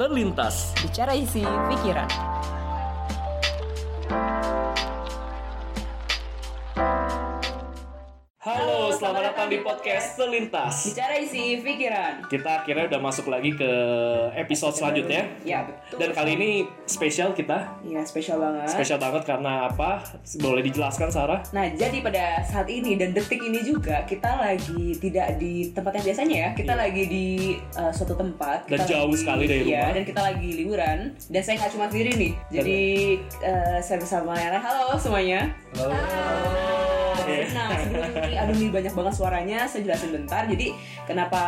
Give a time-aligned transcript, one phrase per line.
[0.00, 0.72] terlintas.
[0.80, 2.08] Bicara isi pikiran.
[8.40, 10.88] Halo, selamat datang di podcast Terlintas.
[10.88, 12.24] Bicara isi pikiran.
[12.32, 13.70] Kita akhirnya udah masuk lagi ke
[14.40, 15.28] episode selanjutnya.
[15.44, 15.68] Ya.
[16.00, 16.50] Dan kali ini
[16.86, 17.76] spesial kita.
[17.84, 18.72] Iya spesial banget.
[18.72, 20.00] Spesial banget karena apa?
[20.40, 21.44] Boleh dijelaskan Sarah?
[21.50, 26.04] Nah, jadi pada saat ini dan detik ini juga kita lagi tidak di tempat yang
[26.06, 26.50] biasanya ya.
[26.54, 26.80] Kita Iya.
[26.80, 27.26] lagi di
[27.76, 28.64] uh, suatu tempat.
[28.64, 29.92] Dan Kita jauh lagi- sekali dari iya, rumah.
[29.92, 30.98] dan kita lagi liburan.
[31.28, 32.32] Dan saya nggak cuma sendiri nih.
[32.48, 32.80] Jadi
[33.44, 34.56] uh, saya bersama Yana.
[34.58, 35.52] Halo semuanya.
[37.12, 37.44] Oke.
[37.52, 39.58] Nah, sebelum ini, aduh ini banyak banget suaranya.
[39.64, 40.42] Saya jelasin bentar.
[40.44, 40.72] Jadi
[41.04, 41.42] kenapa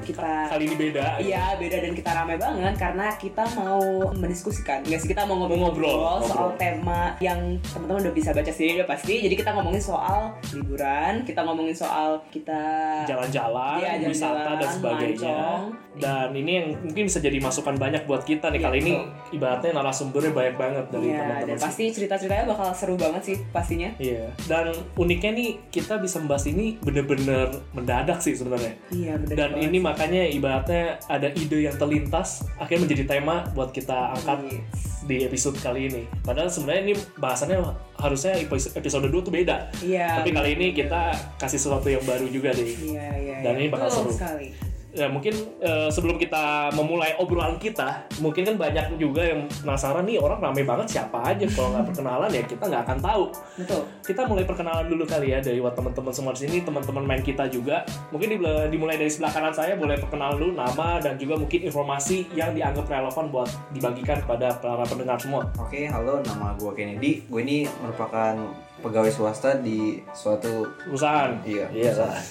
[0.00, 1.06] kita Kali ini beda.
[1.16, 3.80] Iya beda dan kita ramai banget karena kita mau
[4.12, 6.58] mendiskusikan nggak sih kita mau ngobrol-ngobrol Ngobrol, soal ngobrol.
[6.58, 11.40] tema yang teman-teman udah bisa baca sendiri udah pasti jadi kita ngomongin soal liburan kita
[11.40, 12.62] ngomongin soal kita
[13.04, 15.14] Jalan-jalan, Iya, jalan-jalan, wisata dan sebagainya.
[15.14, 15.62] mancong.
[15.94, 18.58] Dan ini yang mungkin bisa jadi masukan banyak buat kita nih.
[18.58, 19.34] Iya, Kali ini betul.
[19.34, 21.46] ibaratnya narasumbernya banyak banget dari Iya teman-teman.
[21.46, 24.24] dan pasti cerita-ceritanya bakal seru banget sih pastinya Iya.
[24.44, 24.64] Dan
[24.96, 28.72] uniknya nih kita bisa membahas ini bener-bener mendadak sih sebenarnya.
[28.90, 29.64] iya Dan banget.
[29.64, 34.80] ini makanya ibaratnya ada ide yang terlintas akhirnya menjadi tema buat kita angkat Yes.
[35.02, 36.02] di episode kali ini.
[36.20, 37.58] Padahal sebenarnya ini bahasannya
[37.94, 38.40] harusnya
[38.74, 39.68] episode 2 tuh beda.
[39.78, 42.64] iya Tapi kali ini kita kasih sesuatu yang baru juga deh.
[42.64, 43.60] iya iya Dan iya.
[43.60, 44.12] ini bakal Betul seru.
[44.14, 44.48] sekali
[44.94, 50.22] Ya mungkin eh, sebelum kita memulai obrolan kita, mungkin kan banyak juga yang penasaran nih
[50.22, 53.24] orang rame banget siapa aja kalau nggak perkenalan ya kita nggak akan tahu.
[53.58, 57.22] betul Kita mulai perkenalan dulu kali ya dari buat teman-teman semua di sini, teman-teman main
[57.26, 57.82] kita juga.
[58.14, 62.30] Mungkin di- dimulai dari sebelah kanan saya boleh perkenalan dulu nama dan juga mungkin informasi
[62.38, 65.42] yang dianggap relevan buat dibagikan kepada para pendengar semua.
[65.58, 67.26] Oke, halo, nama gue Kennedy.
[67.26, 68.38] Gue ini merupakan
[68.82, 71.38] pegawai swasta di suatu Perusahaan.
[71.46, 71.70] iya.
[71.70, 71.92] Iya.
[71.94, 72.24] perusahaan.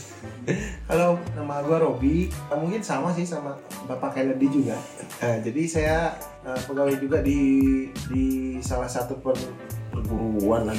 [0.92, 2.16] Halo, nama gue Robi.
[2.28, 3.56] Eh, Mungkin sama sih sama
[3.88, 4.76] Bapak Kennedy juga.
[5.24, 5.98] Eh, jadi saya
[6.44, 7.40] eh, pegawai juga di
[8.12, 8.26] di
[8.59, 9.36] salah satu per,
[9.92, 10.72] perguruan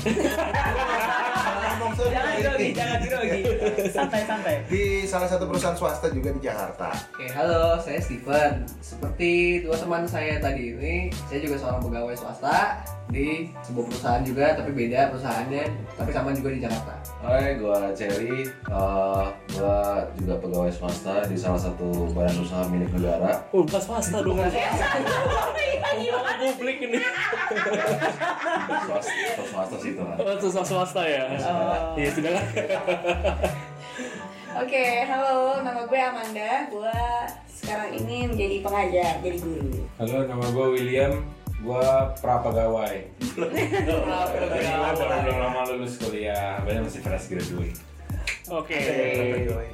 [1.95, 3.41] sorry, jangan grogi jangan grogi
[3.91, 6.91] santai santai Di salah satu perusahaan swasta juga di Jakarta.
[7.15, 8.67] Oke, halo, saya Steven.
[8.83, 10.95] Seperti dua teman saya tadi ini,
[11.31, 12.83] saya juga seorang pegawai swasta
[13.13, 15.65] di sebuah perusahaan juga, tapi beda perusahaannya,
[15.97, 16.95] tapi sama juga di Jakarta.
[17.21, 18.49] Hai, gua Cherry.
[18.69, 23.45] Uh, gua juga pegawai swasta di salah satu badan usaha milik negara.
[23.53, 24.41] Oh, bukan swasta dong.
[26.45, 26.99] publik ini.
[28.85, 30.17] Swasta, swasta sih itu kan.
[30.21, 31.25] Oh, itu swasta ya.
[31.97, 32.45] Iya, sudah lah.
[34.55, 36.53] Oke, halo, nama gue Amanda.
[36.71, 36.99] Gue
[37.49, 39.83] sekarang ini menjadi pengajar, jadi guru.
[39.99, 41.44] Halo, nama gue William.
[41.65, 41.89] Gue
[42.21, 42.95] pra pegawai.
[43.41, 47.81] Baru belum lama lulus kuliah, banyak masih fresh graduate.
[48.53, 48.77] Oke,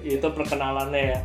[0.06, 1.20] itu perkenalannya ya.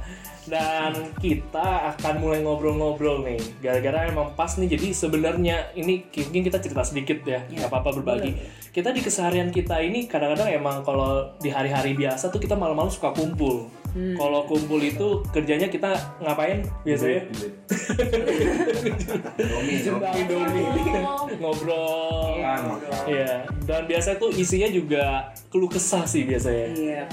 [0.46, 3.38] Dan kita akan mulai ngobrol-ngobrol nih.
[3.62, 8.34] Gara-gara emang pas nih, jadi sebenarnya ini mungkin kita cerita sedikit ya, nggak apa-apa berbagi.
[8.74, 13.14] Kita di keseharian kita ini kadang-kadang emang kalau di hari-hari biasa tuh kita malam-malam suka
[13.14, 13.70] kumpul.
[13.96, 17.32] Kalau kumpul itu kerjanya kita ngapain biasanya?
[20.20, 20.68] Indomie,
[21.40, 22.36] ngobrol.
[23.08, 26.66] Iya, dan biasanya tuh isinya juga keluh kesah sih biasanya.
[26.76, 27.04] iya.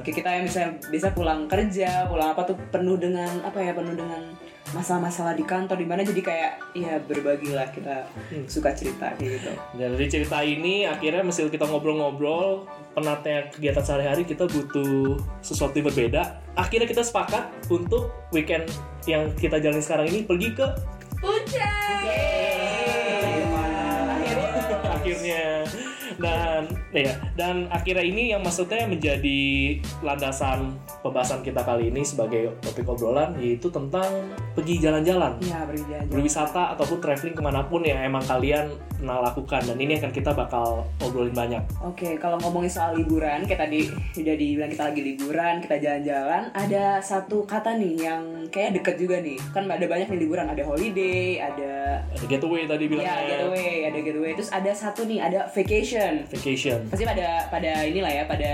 [0.00, 3.92] Kayak kita yang bisa bisa pulang kerja, pulang apa tuh penuh dengan apa ya penuh
[3.92, 4.32] dengan
[4.72, 8.08] masalah-masalah di kantor di mana jadi kayak ya berbagilah kita
[8.48, 9.52] suka cerita kayak gitu.
[9.76, 12.64] Dan dari cerita ini akhirnya meski kita ngobrol-ngobrol
[12.96, 16.22] penatnya kegiatan sehari-hari kita butuh sesuatu yang berbeda.
[16.56, 18.68] Akhirnya kita sepakat untuk weekend
[19.08, 20.66] yang kita jalani sekarang ini pergi ke
[21.22, 22.02] Puncak!
[25.02, 25.66] akhirnya
[26.22, 29.42] dan ya dan akhirnya ini yang maksudnya menjadi
[30.00, 30.72] landasan
[31.02, 34.06] pembahasan kita kali ini sebagai topik obrolan yaitu tentang
[34.54, 36.06] pergi jalan-jalan Iya berjalan.
[36.06, 40.30] berwisata ataupun traveling ke mana pun yang emang kalian pernah lakukan dan ini akan kita
[40.30, 45.54] bakal obrolin banyak Oke, kalau ngomongin soal liburan, kayak tadi udah dibilang kita lagi liburan,
[45.58, 48.22] kita jalan-jalan, ada satu kata nih yang
[48.54, 49.34] kayak deket juga nih.
[49.50, 51.72] Kan ada banyak nih liburan, ada holiday, ada
[52.06, 54.30] ada getaway tadi ya bilangnya getaway, ada getaway.
[54.38, 56.11] Terus ada satu nih, ada vacation.
[56.28, 58.52] Vacation Pasti pada pada inilah ya, pada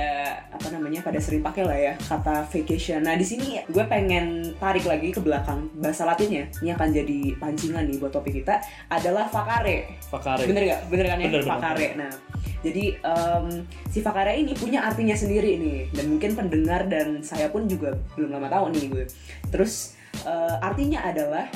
[0.49, 3.05] apa namanya, pada sering pakai lah ya kata vacation.
[3.05, 6.51] Nah di sini gue pengen tarik lagi ke belakang bahasa Latinnya.
[6.63, 8.61] Ini akan jadi pancingan nih buat topik kita
[8.91, 9.99] adalah vacare.
[10.09, 10.81] Vakare Bener gak?
[10.91, 11.27] Bener kan ya?
[11.29, 11.53] Bener, bener.
[11.53, 11.89] Vakare.
[11.99, 12.13] Nah,
[12.63, 13.47] jadi em,
[13.91, 15.79] si Vakare ini punya artinya sendiri nih.
[15.95, 19.05] Dan mungkin pendengar dan saya pun juga belum lama tahu nih gue.
[19.51, 21.47] Terus eh, artinya adalah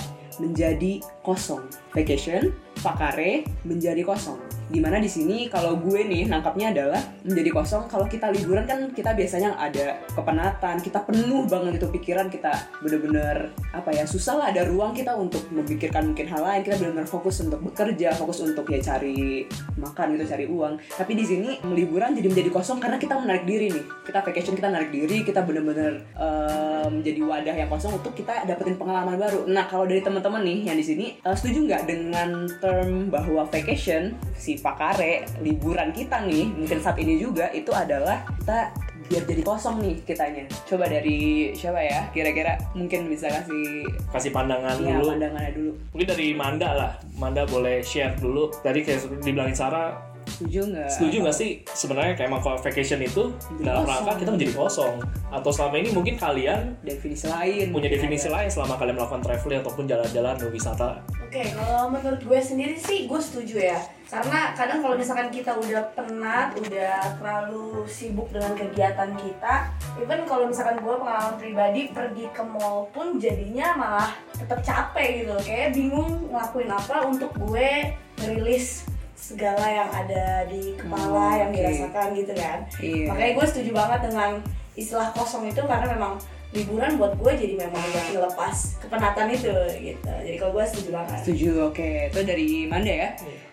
[0.41, 1.63] menjadi kosong.
[1.95, 2.51] Vacation,
[2.83, 4.43] vakare, menjadi kosong.
[4.73, 7.85] Di mana di sini kalau gue nih nangkapnya adalah menjadi kosong.
[7.87, 13.53] Kalau kita liburan kan kita biasanya ada kepenatan, kita penuh banget itu pikiran kita bener-bener
[13.77, 16.61] apa ya susah lah ada ruang kita untuk memikirkan mungkin hal lain.
[16.65, 19.45] Kita benar-benar fokus untuk bekerja, fokus untuk ya cari
[19.77, 20.81] makan gitu, cari uang.
[20.97, 23.85] Tapi di sini liburan jadi menjadi kosong karena kita menarik diri nih.
[24.09, 28.81] Kita vacation kita narik diri, kita bener-bener eh, menjadi wadah yang kosong untuk kita dapetin
[28.81, 29.45] pengalaman baru.
[29.45, 34.17] Nah kalau dari teman-teman nih yang di sini eh, setuju nggak dengan term bahwa vacation
[34.39, 38.73] si pakare liburan kita nih mungkin saat ini juga itu adalah kita
[39.03, 40.49] biar jadi kosong nih kitanya.
[40.65, 42.09] Coba dari siapa ya?
[42.17, 45.73] Kira-kira mungkin bisa kasih kasih pandangan ya, dulu pandangannya dulu.
[45.93, 50.89] mungkin dari Manda lah Manda boleh share dulu tadi kayak dibilangin Sarah Setuju nggak?
[50.89, 53.93] setuju nggak sih sebenarnya kayak emang kalau vacation itu Menjadi dalam kosong.
[53.97, 54.95] rangka kita menjadi kosong
[55.33, 57.65] atau selama ini mungkin kalian Definisi lain.
[57.65, 58.35] punya mungkin definisi ada.
[58.37, 60.89] lain selama kalian melakukan traveling ataupun jalan-jalan atau wisata
[61.23, 63.81] Oke, kalau menurut gue sendiri sih gue setuju ya.
[64.05, 70.45] Karena kadang kalau misalkan kita udah penat, udah terlalu sibuk dengan kegiatan kita, even kalau
[70.45, 75.33] misalkan gue pengalaman pribadi pergi ke mall pun jadinya malah tetap capek gitu.
[75.41, 78.85] Kayak bingung ngelakuin apa untuk gue merilis
[79.23, 81.57] segala yang ada di kepala Hmm, yang oke.
[81.57, 82.59] dirasakan gitu kan.
[82.77, 83.07] Iya.
[83.07, 84.31] Makanya gue setuju banget dengan
[84.75, 86.19] istilah kosong itu karena memang
[86.53, 90.13] liburan buat gue jadi memang buat ngelepas kepenatan itu gitu.
[90.13, 91.19] Jadi kalau gue setuju banget.
[91.25, 91.91] Setuju, oke.
[92.13, 93.11] Itu dari Manda ya.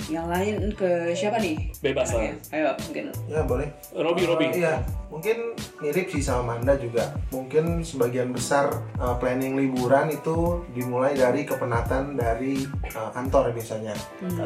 [0.10, 1.56] Yang lain ke siapa nih?
[1.80, 2.34] Bebas lah.
[2.52, 3.04] Ayo, mungkin.
[3.30, 3.68] Ya boleh.
[3.96, 7.16] Robi Robi Iya, mungkin mirip sih sama Manda juga.
[7.32, 8.68] Mungkin sebagian besar
[9.00, 13.96] eh, planning liburan itu dimulai dari kepenatan dari eh, kantor biasanya,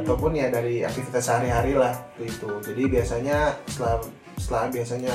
[0.04, 2.60] ataupun ya dari aktivitas sehari-hari lah itu.
[2.62, 3.98] Jadi biasanya setelah
[4.38, 5.14] setelah biasanya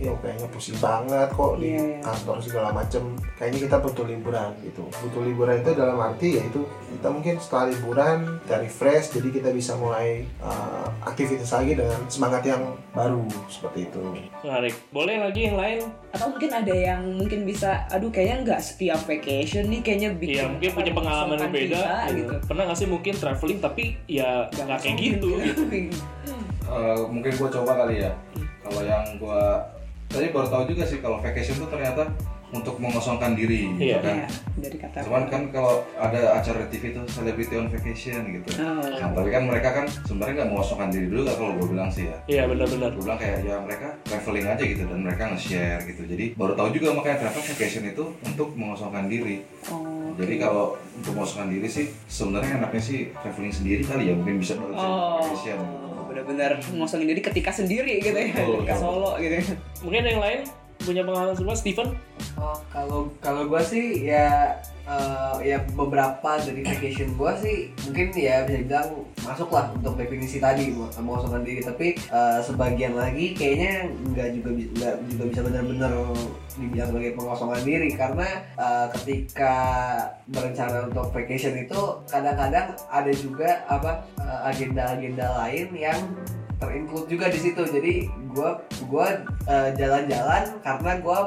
[0.00, 1.98] ya kayaknya pusing banget kok di Iya, iya.
[2.00, 3.02] kantor segala macem.
[3.36, 4.82] Kayaknya kita butuh liburan gitu.
[4.88, 9.76] Butuh liburan itu dalam arti yaitu kita mungkin setelah liburan kita refresh jadi kita bisa
[9.76, 14.00] mulai uh, aktivitas lagi dengan semangat yang baru seperti itu.
[14.40, 14.74] Menarik.
[14.88, 15.84] Boleh lagi yang lain?
[16.10, 20.44] Atau mungkin ada yang mungkin bisa, aduh kayaknya nggak setiap vacation nih kayaknya bikin Iya
[20.48, 22.16] mungkin punya pengalaman berbeda kita, gitu.
[22.16, 22.34] gitu.
[22.48, 25.28] Pernah gak sih mungkin traveling tapi ya nggak kayak gitu?
[25.38, 25.62] gitu.
[26.70, 28.14] Eh, mungkin gue coba kali ya.
[28.62, 29.42] Kalau yang gue
[30.10, 32.10] tadi baru tahu juga sih kalau vacation tuh ternyata
[32.50, 33.98] untuk mengosongkan diri gitu Iya.
[34.02, 34.16] kan.
[34.16, 34.28] Iya,
[34.58, 38.58] dari kata cuman kan kalau ada acara TV itu celebrity on vacation gitu.
[38.58, 38.82] Oh.
[38.82, 42.16] nah, tapi kan mereka kan sebenarnya nggak mengosongkan diri dulu kalau gue bilang sih ya.
[42.26, 42.90] Iya benar-benar.
[42.90, 46.02] gue bilang kayak ya mereka traveling aja gitu dan mereka nge-share gitu.
[46.04, 49.46] Jadi baru tahu juga makanya travel vacation itu untuk mengosongkan diri.
[49.70, 54.42] Oh, jadi kalau untuk mengosongkan diri sih sebenarnya enaknya sih traveling sendiri kali ya mungkin
[54.42, 55.58] bisa baru Oh, vacation
[56.10, 59.38] benar-benar ngosongin diri ketika sendiri gitu ya, ketika solo gitu.
[59.38, 59.44] ya.
[59.86, 60.40] Mungkin yang lain
[60.84, 61.88] punya pengalaman serupa Steven?
[62.40, 64.56] Oh, kalau kalau gue sih ya
[64.88, 68.88] eh, ya beberapa dari vacation gue sih mungkin ya bisa dibilang
[69.20, 74.94] masuk lah untuk definisi tadi mengosongkan diri tapi eh, sebagian lagi kayaknya nggak juga nggak
[75.12, 75.92] juga bisa benar-benar
[76.56, 79.54] dibilang sebagai pengosongan diri karena eh, ketika
[80.32, 84.00] berencana untuk vacation itu kadang-kadang ada juga apa
[84.48, 85.98] agenda-agenda lain yang
[86.60, 87.62] terinclude juga di situ.
[87.64, 87.92] Jadi
[88.30, 88.50] gue
[88.86, 89.06] gua
[89.44, 91.18] eh, jalan-jalan karena gue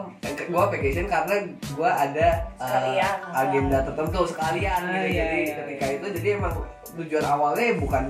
[0.44, 3.18] gue vacation karena gue ada eh, Sekalian.
[3.34, 6.56] agenda tertentu sekalian Ah, gitu iya, jadi iya, ketika itu jadi emang
[6.94, 8.04] tujuan awalnya bukan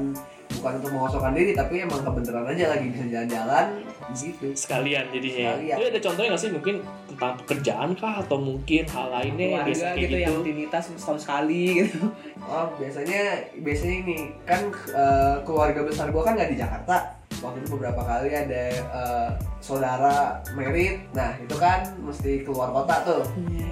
[0.63, 3.65] bukan untuk mengosongkan diri tapi emang kebetulan aja lagi bisa jalan-jalan
[4.13, 5.47] gitu Sekalian jadinya.
[5.59, 5.75] Sekalian.
[5.75, 9.85] Jadi ada contohnya nggak sih mungkin tentang pekerjaan kah atau mungkin hal lainnya yang biasa
[9.91, 10.15] gitu, gitu?
[10.17, 11.99] yang rutinitas setahun sekali gitu.
[12.47, 13.21] oh biasanya
[13.59, 16.95] biasanya ini kan eh, keluarga besar gue kan nggak di Jakarta
[17.39, 19.29] waktu itu beberapa kali ada eh,
[19.59, 20.15] saudara
[20.53, 23.23] merit nah itu kan mesti keluar kota tuh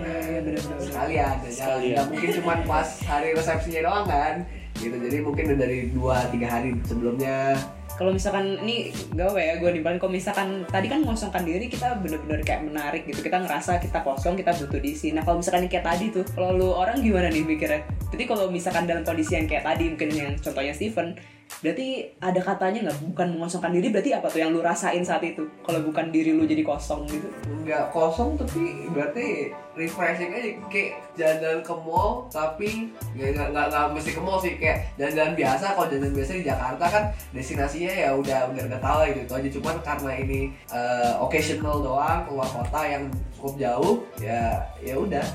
[0.02, 0.80] Iya, iya benar-benar.
[0.82, 1.92] sekalian dan jalan Sekalian.
[1.94, 4.36] nggak mungkin cuma pas hari resepsinya doang kan
[4.82, 7.54] gitu jadi mungkin dari dua tiga hari sebelumnya
[7.92, 12.02] Kalau misalkan ini gak apa ya, gue nimpalin kalau misalkan tadi kan mengosongkan diri kita
[12.02, 13.22] bener-bener kayak menarik gitu.
[13.22, 15.14] Kita ngerasa kita kosong, kita butuh diisi.
[15.14, 17.86] Nah kalau misalkan kayak tadi tuh, kalau lu orang gimana nih mikirnya?
[18.10, 21.14] Jadi kalau misalkan dalam kondisi yang kayak tadi, mungkin yang contohnya Steven,
[21.60, 22.98] berarti ada katanya nggak?
[23.12, 25.44] Bukan mengosongkan diri berarti apa tuh yang lu rasain saat itu?
[25.68, 27.28] Kalau bukan diri lu jadi kosong gitu?
[27.62, 30.50] nggak kosong tapi berarti refreshing aja.
[30.68, 32.70] Kayak jalan-jalan ke mall tapi
[33.14, 34.54] nggak nggak nggak nggak mesti ke mall sih.
[34.58, 38.98] Kayak jalan-jalan biasa kalau jalan biasa di Jakarta kan destinasinya ya udah udah udah tahu
[39.14, 39.20] gitu.
[39.24, 39.50] Itu aja.
[39.60, 40.40] Cuman karena ini
[40.74, 43.04] eh, occasional doang keluar kota yang
[43.42, 45.26] cukup jauh ya ya udah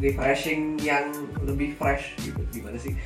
[0.00, 1.12] refreshing yang
[1.44, 2.96] lebih fresh gitu gimana sih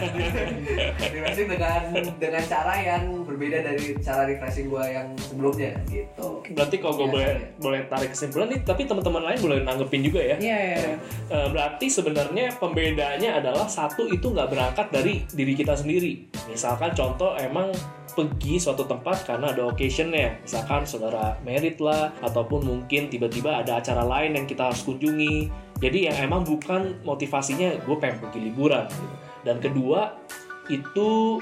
[1.14, 1.80] refreshing dengan
[2.18, 7.14] dengan cara yang berbeda dari cara refreshing gua yang sebelumnya gitu Berarti kalau gue Iya,
[7.14, 7.48] boleh iya.
[7.58, 10.36] boleh tarik kesimpulan nih, tapi teman-teman lain boleh nanggepin juga ya.
[10.38, 10.94] Iya, iya.
[11.30, 16.26] Eh, berarti sebenarnya pembedanya adalah satu itu nggak berangkat dari diri kita sendiri.
[16.50, 17.70] Misalkan contoh emang
[18.10, 24.02] pergi suatu tempat karena ada occasionnya, misalkan saudara merit lah, ataupun mungkin tiba-tiba ada acara
[24.02, 25.46] lain yang kita harus kunjungi.
[25.80, 28.86] Jadi yang emang bukan motivasinya gue pengen pergi liburan.
[28.88, 29.16] gitu.
[29.40, 30.20] Dan kedua
[30.68, 31.40] itu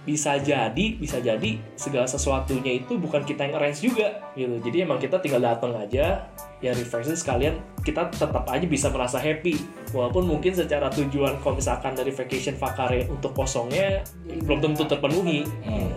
[0.00, 4.96] bisa jadi bisa jadi segala sesuatunya itu bukan kita yang arrange juga gitu jadi emang
[4.96, 6.24] kita tinggal datang aja
[6.64, 9.60] ya refreshing sekalian kita tetap aja bisa merasa happy
[9.92, 15.92] walaupun mungkin secara tujuan kalau misalkan dari vacation vakare untuk kosongnya belum tentu terpenuhi Hmm.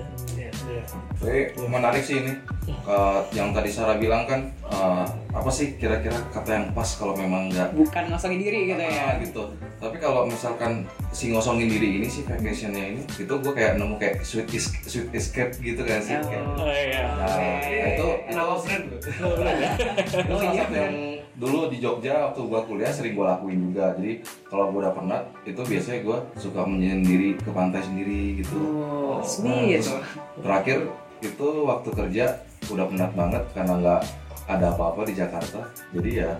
[0.83, 1.49] Iya.
[1.53, 2.33] Tapi menarik sih ini.
[2.63, 7.51] Eh, yang tadi Sarah bilang kan eh, apa sih kira-kira kata yang pas kalau memang
[7.51, 9.19] nggak Bukan ngosongin diri gitu ya.
[9.19, 9.43] Gitu.
[9.79, 14.23] Tapi kalau misalkan si ngosongin diri ini si vacationnya ini, itu gue kayak nemu kayak
[14.23, 16.15] sweet is sweet escape gitu kan sih.
[16.15, 16.23] Oh.
[16.23, 18.99] Kayak, oh iya nah, nah, itu nama brand gua.
[18.99, 20.63] itu Oh, salah iya.
[20.63, 20.95] satu yang
[21.43, 23.91] dulu di Jogja waktu gua kuliah sering gua lakuin juga.
[23.99, 28.55] Jadi kalau gua udah penat, itu biasanya gua suka menyendiri ke pantai sendiri gitu.
[28.55, 29.91] Oh, Nah, terus
[30.39, 30.87] terakhir
[31.19, 32.25] itu waktu kerja
[32.71, 34.01] udah penat banget karena nggak
[34.47, 35.59] ada apa-apa di Jakarta.
[35.91, 36.31] Jadi ya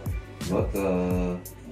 [0.47, 0.85] gua ke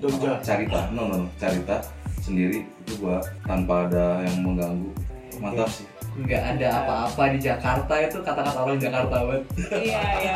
[0.04, 0.36] Jogja.
[0.36, 1.80] apa, Carita, no, no, no, Carita
[2.20, 4.92] sendiri itu gua tanpa ada yang mengganggu.
[5.40, 5.88] Mantap sih.
[6.14, 10.34] Nggak ada apa-apa di Jakarta itu kata-kata orang Jakarta banget Iya, iya.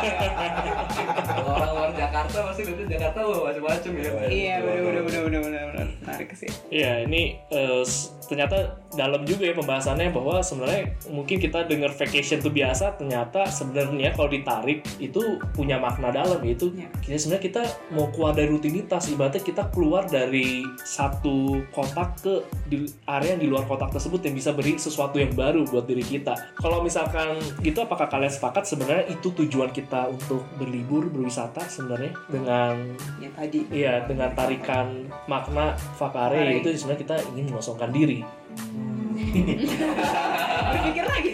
[1.28, 5.62] kalau orang luar Jakarta pasti lihatnya Jakarta wah macam-macam ya Iya, bener bener bener bener
[5.68, 5.86] bener.
[6.00, 6.48] Menarik sih.
[6.70, 12.42] Iya, ini eh, s- ternyata dalam juga ya pembahasannya bahwa sebenarnya mungkin kita dengar vacation
[12.42, 16.90] itu biasa, ternyata sebenarnya kalau ditarik itu punya makna dalam yaitu Iya.
[17.00, 17.62] kita sebenarnya kita
[17.94, 22.34] mau keluar dari rutinitas, ibaratnya kita keluar dari satu kotak ke
[22.66, 26.02] di area yang di luar kotak tersebut yang bisa beri sesuatu yang baru buat diri
[26.02, 26.34] kita.
[26.58, 32.98] Kalau misalkan gitu, apakah kalian sepakat sebenarnya itu tujuan kita untuk berlibur, berwisata sebenarnya dengan
[33.22, 33.58] Yang tadi.
[33.70, 36.58] Iya, dengan tarikan makna Fakare.
[36.60, 38.15] itu sebenarnya kita ingin mengosongkan diri.
[40.66, 41.30] Berpikir lagi.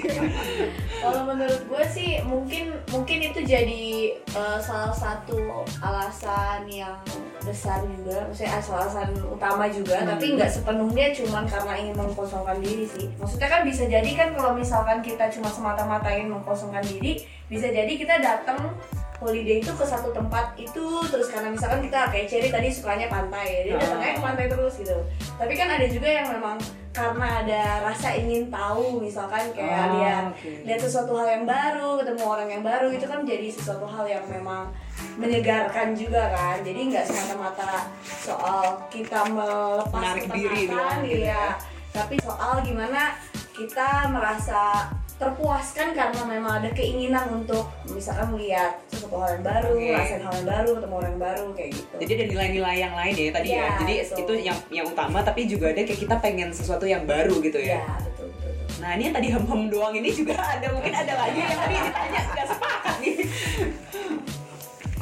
[1.02, 6.95] Kalau menurut gue sih mungkin mungkin itu jadi eh, salah satu alasan yang
[7.43, 12.87] besar juga, maksudnya asal alasan utama juga, tapi nggak sepenuhnya cuman karena ingin mengkosongkan diri
[12.87, 13.11] sih.
[13.19, 17.91] Maksudnya kan bisa jadi kan kalau misalkan kita cuma semata-mata ingin mengkosongkan diri, bisa jadi
[17.91, 18.71] kita datang
[19.19, 23.67] holiday itu ke satu tempat itu terus karena misalkan kita kayak Cherry tadi sukanya pantai,
[23.67, 24.99] dia datangnya ke pantai terus gitu.
[25.35, 26.62] Tapi kan ada juga yang memang
[26.93, 30.51] karena ada rasa ingin tahu misalkan kayak Ah, lihat oke.
[30.69, 34.25] lihat sesuatu hal yang baru ketemu orang yang baru itu kan jadi sesuatu hal yang
[34.29, 34.69] memang
[35.17, 36.61] menyegarkan juga kan.
[36.61, 40.77] Jadi nggak semata-mata soal kita melepas Menarik diri gitu
[41.25, 41.57] iya.
[41.93, 43.17] tapi soal gimana
[43.53, 44.89] kita merasa
[45.23, 49.95] terpuaskan karena memang ada keinginan untuk misalkan melihat sesuatu hal yang baru, Oke.
[49.95, 51.95] rasain hal yang baru, ketemu orang yang baru kayak gitu.
[52.02, 53.55] Jadi ada nilai-nilai yang lain ya tadi ya.
[53.55, 54.19] Iya, Jadi betul.
[54.19, 57.79] itu yang yang utama tapi juga ada kayak kita pengen sesuatu yang baru gitu ya,
[57.79, 57.97] ya.
[58.02, 58.50] betul betul.
[58.50, 58.79] betul.
[58.83, 62.21] Nah ini yang tadi hem-hem doang ini juga ada mungkin ada lagi yang tadi ditanya
[62.35, 63.14] nggak sepakat nih.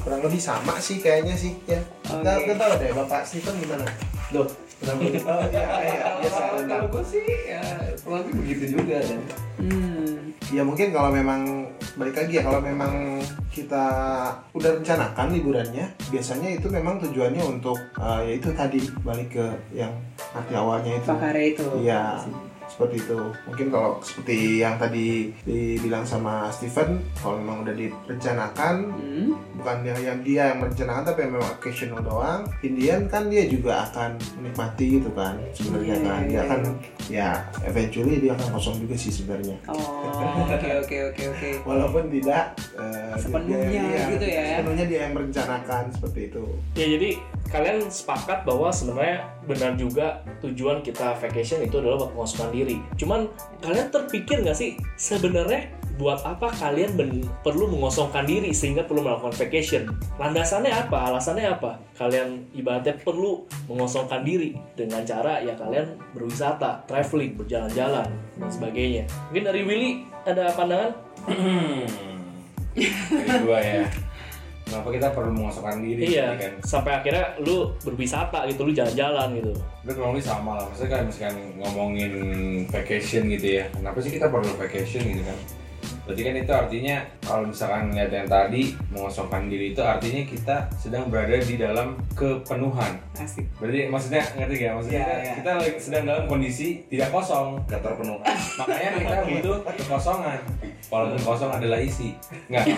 [0.01, 1.77] kurang lebih sama sih kayaknya sih ya
[2.09, 3.85] nggak nggak tahu deh bapak Stephen gimana
[4.33, 4.49] Loh,
[4.89, 6.07] oh iya iya.
[6.65, 7.63] Kalau gue sih ya
[8.01, 9.21] kurang lebih begitu juga dan
[9.61, 10.33] Hmm.
[10.49, 11.69] ya mungkin kalau memang
[12.01, 13.21] balik lagi ya kalau memang
[13.53, 13.85] kita
[14.57, 19.47] udah rencanakan liburannya biasanya itu memang tujuannya untuk uh, ya itu tadi balik ke
[19.77, 19.93] yang
[20.33, 21.07] arti awalnya itu.
[21.07, 21.67] Fakare itu.
[21.85, 22.25] Iya,
[22.71, 23.19] seperti itu.
[23.45, 29.35] Mungkin kalau seperti yang tadi dibilang sama Steven, kalau memang udah direncanakan, Hmm.
[29.55, 32.41] bukan yang, yang dia yang merencanakan tapi yang memang occasional doang.
[32.63, 36.17] Indian kan dia juga akan menikmati gitu kan, sebenarnya Iya, kan.
[36.17, 36.43] iya, Dia iya.
[36.43, 36.61] akan
[37.11, 37.29] ya
[37.65, 39.57] eventually dia akan kosong juga sih sebenarnya.
[39.67, 40.07] Oh
[40.47, 41.51] oke oke oke oke.
[41.65, 44.45] Walaupun tidak eh, Sepenuhnya dia- gitu ya.
[44.55, 46.45] Sepenuhnya dia yang merencanakan seperti itu.
[46.73, 47.11] Ya jadi
[47.51, 52.79] kalian sepakat bahwa sebenarnya benar juga tujuan kita vacation itu adalah buat mengosongkan diri.
[52.95, 53.27] Cuman
[53.59, 55.67] kalian terpikir nggak sih sebenarnya
[56.01, 56.97] buat apa kalian
[57.45, 59.93] perlu mengosongkan diri sehingga perlu melakukan vacation?
[60.17, 61.13] Landasannya apa?
[61.13, 61.77] Alasannya apa?
[61.99, 68.09] Kalian ibaratnya perlu mengosongkan diri dengan cara ya kalian berwisata, traveling, berjalan-jalan
[68.41, 69.05] dan sebagainya.
[69.29, 69.91] Mungkin dari Willy
[70.25, 70.97] ada pandangan?
[72.73, 73.85] Dari gua ya.
[74.71, 76.53] Kenapa kita perlu mengosongkan diri Iya, kan?
[76.63, 79.53] sampai akhirnya lu berwisata gitu, lu jalan-jalan gitu.
[79.83, 80.65] Itu kurang lebih sama lah.
[80.71, 82.13] Maksudnya kan misalkan ngomongin
[82.71, 83.65] vacation gitu ya.
[83.75, 85.39] Kenapa sih kita perlu vacation gitu kan?
[86.03, 91.07] Berarti kan itu artinya kalau misalkan lihat yang tadi mengosongkan diri itu artinya kita sedang
[91.07, 92.99] berada di dalam kepenuhan.
[93.15, 93.47] Asik.
[93.57, 94.73] Berarti maksudnya ngerti gak?
[94.75, 95.33] Maksudnya Iya, kita, iya.
[95.37, 98.19] kita lagi- sedang dalam kondisi tidak kosong, gak terpenuh.
[98.59, 100.39] Makanya kita butuh kekosongan.
[100.89, 102.17] Walaupun kosong adalah isi.
[102.47, 102.65] Enggak,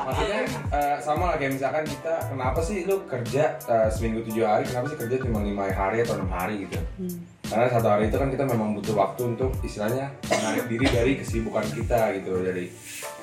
[0.00, 0.40] maksudnya
[0.70, 4.86] eh, sama lah kayak misalkan kita kenapa sih lu kerja eh, seminggu tujuh hari kenapa
[4.88, 6.78] sih kerja cuma lima hari atau enam hari gitu
[7.50, 11.66] karena satu hari itu kan kita memang butuh waktu untuk istilahnya menarik diri dari kesibukan
[11.74, 12.38] kita gitu.
[12.46, 12.70] Dari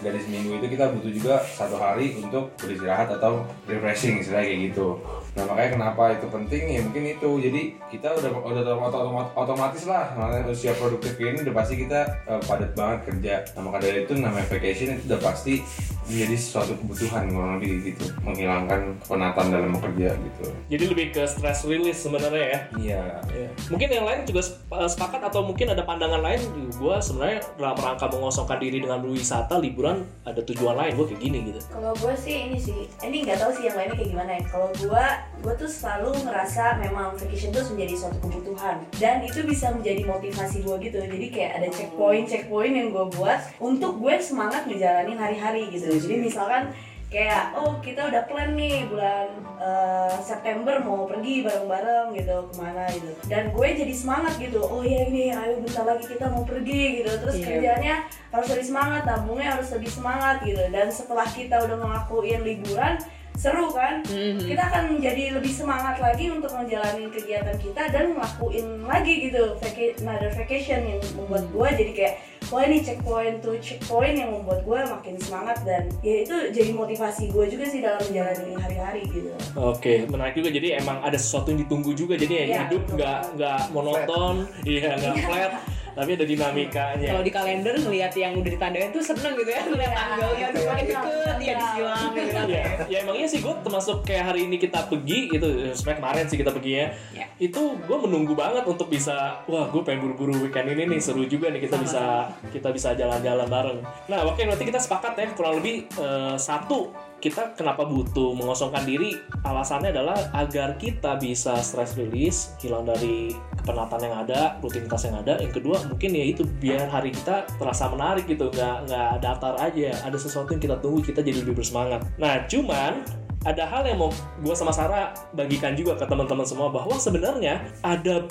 [0.04, 5.00] dari seminggu itu kita butuh juga satu hari untuk beristirahat atau refreshing istilahnya kayak gitu.
[5.40, 6.64] Nah makanya kenapa itu penting?
[6.68, 7.30] Ya mungkin itu.
[7.40, 10.12] Jadi kita udah udah otom- otom- otomatis lah.
[10.20, 13.34] Namanya usia produktif ini udah pasti kita eh, padat banget kerja.
[13.56, 15.64] Nah maka dari itu namanya vacation itu udah pasti
[16.08, 21.68] menjadi suatu kebutuhan kurang lebih gitu menghilangkan penatan dalam bekerja gitu Jadi lebih ke stress
[21.68, 22.60] release sebenarnya ya.
[22.80, 23.50] iya Iya.
[23.68, 26.40] Mungkin yang lain juga eh, sepakat atau mungkin ada pandangan lain.
[26.76, 30.96] Gue sebenarnya dalam rangka mengosongkan diri dengan berwisata, liburan ada tujuan lain.
[30.96, 31.60] Gue kayak gini gitu.
[31.68, 34.44] Kalau gue sih ini sih, ini nggak tahu sih yang lainnya kayak gimana ya.
[34.48, 35.06] Kalau gue,
[35.44, 40.58] gue tuh selalu ngerasa memang vacation tuh menjadi suatu kebutuhan dan itu bisa menjadi motivasi
[40.64, 40.98] gue gitu.
[41.04, 45.97] Jadi kayak ada checkpoint, checkpoint yang gue buat untuk gue semangat ngejalanin hari-hari gitu.
[46.00, 46.64] Jadi misalkan
[47.08, 52.84] kayak oh kita udah plan nih bulan eh, September mau pergi bareng-bareng gitu ke mana
[52.90, 53.12] gitu.
[53.26, 54.60] Dan gue jadi semangat gitu.
[54.60, 57.12] Oh iya ini ayo bentar lagi kita mau pergi gitu.
[57.18, 57.46] Terus Iya.
[57.48, 57.96] kerjanya
[58.30, 60.60] harus lebih semangat tabungnya harus lebih semangat gitu.
[60.68, 62.96] Dan setelah kita udah ngelakuin liburan
[63.34, 64.02] seru kan?
[64.02, 64.42] Mhm.
[64.44, 69.94] kita akan menjadi lebih semangat lagi untuk menjalani kegiatan kita dan ngelakuin lagi gitu vaca-
[69.96, 72.16] another vacation yang membuat gue jadi kayak
[72.48, 77.30] wah ini checkpoint to checkpoint yang membuat gue makin semangat dan ya itu jadi motivasi
[77.32, 79.32] gue juga sih dalam menjalani hari-hari gitu.
[79.58, 80.50] Oke, menarik juga.
[80.54, 82.16] Jadi emang ada sesuatu yang ditunggu juga.
[82.16, 85.52] Jadi ya, Iya, hidup nggak nggak monoton, iya nggak flat,
[85.98, 87.10] tapi ada dinamikanya.
[87.10, 90.60] Kalau di kalender ngelihat yang udah ditandain tuh seneng gitu ya ngeliat Iya, tanggalnya gitu.
[90.62, 92.46] semakin deket ya disilang gitu kan.
[92.48, 96.38] ya, ya emangnya sih gue termasuk kayak hari ini kita pergi gitu sebenarnya kemarin sih
[96.38, 97.26] kita pergi ya Ya.
[97.40, 101.50] itu gue menunggu banget untuk bisa wah gue pengen buru-buru weekend ini nih seru juga
[101.50, 105.90] nih kita bisa kita bisa jalan-jalan bareng nah oke berarti kita sepakat ya kurang lebih
[105.90, 109.18] eh, satu kita kenapa butuh mengosongkan diri?
[109.42, 115.42] Alasannya adalah agar kita bisa stress release hilang dari kepenatan yang ada rutinitas yang ada.
[115.42, 119.98] Yang kedua mungkin ya itu biar hari kita terasa menarik gitu nggak nggak datar aja.
[120.06, 122.06] Ada sesuatu yang kita tunggu kita jadi lebih bersemangat.
[122.22, 123.02] Nah cuman
[123.46, 124.12] ada hal yang mau
[124.44, 128.26] gue sama Sarah bagikan juga ke teman-teman semua bahwa sebenarnya ada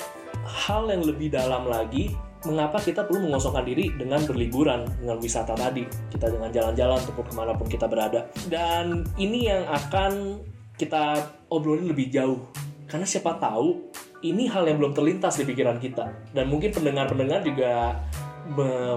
[0.47, 2.15] hal yang lebih dalam lagi
[2.47, 5.83] mengapa kita perlu mengosongkan diri dengan berliburan dengan wisata tadi?
[5.85, 8.31] Kita dengan jalan-jalan ataupun ke mana pun kita berada.
[8.47, 10.41] Dan ini yang akan
[10.79, 12.47] kita obrolin lebih jauh.
[12.87, 13.91] Karena siapa tahu
[14.23, 16.31] ini hal yang belum terlintas di pikiran kita.
[16.31, 17.99] Dan mungkin pendengar-pendengar juga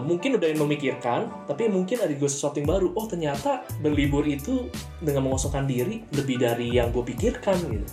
[0.06, 2.94] mungkin udah yang memikirkan tapi mungkin ada juga sesuatu yang baru.
[2.94, 4.70] Oh ternyata berlibur itu
[5.02, 7.90] dengan mengosongkan diri lebih dari yang gue pikirkan gitu.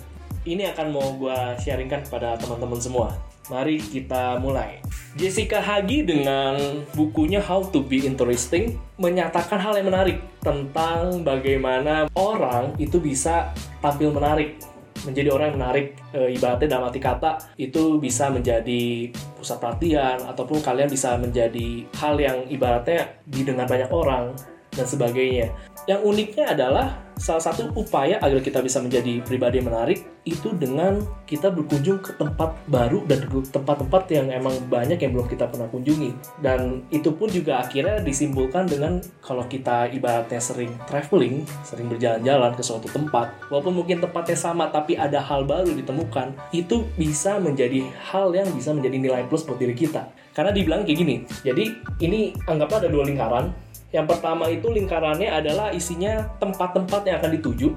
[0.47, 3.09] Ini akan mau gue sharingkan kepada teman-teman semua
[3.47, 4.83] Mari kita mulai.
[5.15, 12.75] Jessica Hagi dengan bukunya How to Be Interesting menyatakan hal yang menarik tentang bagaimana orang
[12.75, 14.59] itu bisa tampil menarik
[15.07, 20.59] menjadi orang yang menarik e, ibaratnya dalam arti kata itu bisa menjadi pusat perhatian ataupun
[20.59, 24.35] kalian bisa menjadi hal yang ibaratnya didengar banyak orang
[24.75, 25.55] dan sebagainya.
[25.87, 31.01] Yang uniknya adalah salah satu upaya agar kita bisa menjadi pribadi yang menarik itu dengan
[31.23, 36.11] kita berkunjung ke tempat baru dan tempat-tempat yang emang banyak yang belum kita pernah kunjungi.
[36.43, 42.63] Dan itu pun juga akhirnya disimpulkan dengan kalau kita ibaratnya sering traveling, sering berjalan-jalan ke
[42.63, 48.35] suatu tempat, walaupun mungkin tempatnya sama tapi ada hal baru ditemukan, itu bisa menjadi hal
[48.35, 50.11] yang bisa menjadi nilai plus buat diri kita.
[50.35, 51.65] Karena dibilang kayak gini, jadi
[51.97, 53.49] ini anggaplah ada dua lingkaran,
[53.95, 57.71] yang pertama itu lingkarannya adalah isinya tempat-tempat yang akan dituju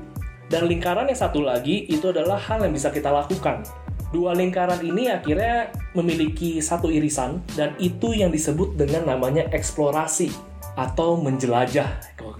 [0.50, 3.62] dan lingkaran yang satu lagi itu adalah hal yang bisa kita lakukan.
[4.10, 10.34] Dua lingkaran ini akhirnya memiliki satu irisan dan itu yang disebut dengan namanya eksplorasi
[10.74, 11.86] atau menjelajah.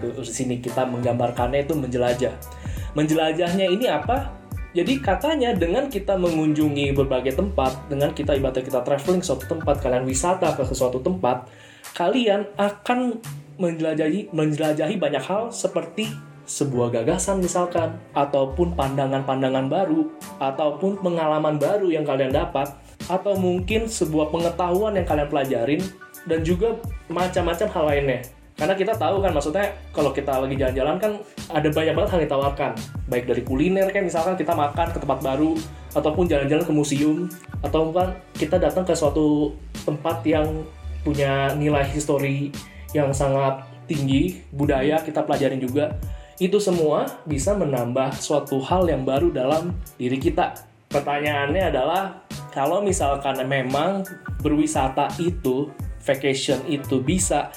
[0.03, 2.35] Di sini kita menggambarkannya itu menjelajah.
[2.91, 4.35] Menjelajahnya ini apa?
[4.75, 10.03] Jadi katanya dengan kita mengunjungi berbagai tempat, dengan kita ibaratnya kita traveling suatu tempat, kalian
[10.07, 11.47] wisata ke suatu tempat,
[11.95, 13.19] kalian akan
[13.59, 16.11] menjelajahi menjelajahi banyak hal seperti
[16.45, 20.11] sebuah gagasan misalkan ataupun pandangan-pandangan baru
[20.41, 22.67] ataupun pengalaman baru yang kalian dapat
[23.07, 25.81] atau mungkin sebuah pengetahuan yang kalian pelajarin
[26.27, 26.77] dan juga
[27.09, 28.21] macam-macam hal lainnya.
[28.59, 31.11] Karena kita tahu kan maksudnya kalau kita lagi jalan-jalan kan
[31.49, 32.71] ada banyak banget hal yang ditawarkan.
[33.09, 35.57] Baik dari kuliner kayak misalkan kita makan ke tempat baru
[35.97, 37.25] ataupun jalan-jalan ke museum
[37.65, 40.45] atau kan kita datang ke suatu tempat yang
[41.01, 42.53] punya nilai histori
[42.91, 45.99] yang sangat tinggi, budaya kita pelajarin juga.
[46.41, 50.57] Itu semua bisa menambah suatu hal yang baru dalam diri kita.
[50.91, 54.03] Pertanyaannya adalah kalau misalkan memang
[54.43, 55.71] berwisata itu,
[56.03, 57.53] vacation itu bisa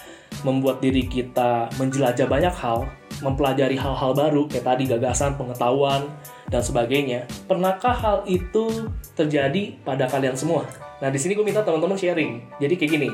[0.46, 2.86] membuat diri kita menjelajah banyak hal,
[3.24, 6.06] mempelajari hal-hal baru kayak tadi gagasan, pengetahuan
[6.52, 7.26] dan sebagainya.
[7.48, 10.68] Pernahkah hal itu terjadi pada kalian semua?
[11.02, 12.38] Nah, di sini gue minta teman-teman sharing.
[12.62, 13.10] Jadi kayak gini,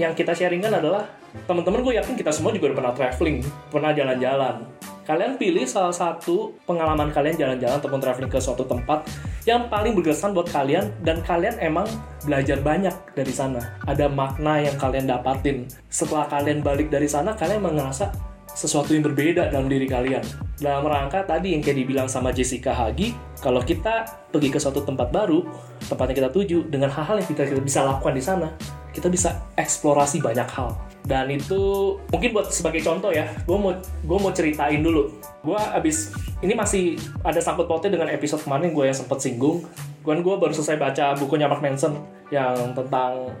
[0.00, 1.06] yang kita sharingkan adalah
[1.46, 3.38] teman-teman gue yakin kita semua juga udah pernah traveling,
[3.70, 4.66] pernah jalan-jalan.
[5.06, 9.02] Kalian pilih salah satu pengalaman kalian jalan-jalan ataupun traveling ke suatu tempat
[9.42, 11.88] yang paling berkesan buat kalian dan kalian emang
[12.22, 13.74] belajar banyak dari sana.
[13.90, 15.66] Ada makna yang kalian dapatin.
[15.90, 20.22] Setelah kalian balik dari sana, kalian emang ngerasa sesuatu yang berbeda dalam diri kalian.
[20.60, 25.08] Dalam rangka tadi yang kayak dibilang sama Jessica Hagi, kalau kita pergi ke suatu tempat
[25.08, 25.42] baru,
[25.88, 28.48] tempat yang kita tuju, dengan hal-hal yang kita, kita bisa lakukan di sana,
[28.90, 30.74] kita bisa eksplorasi banyak hal.
[31.00, 35.08] Dan itu mungkin buat sebagai contoh ya, gue mau gue mau ceritain dulu.
[35.40, 36.12] Gue abis
[36.44, 39.64] ini masih ada sangkut pautnya dengan episode kemarin gue yang sempet singgung.
[40.04, 41.96] Gue gue baru selesai baca bukunya Mark Manson
[42.28, 43.32] yang tentang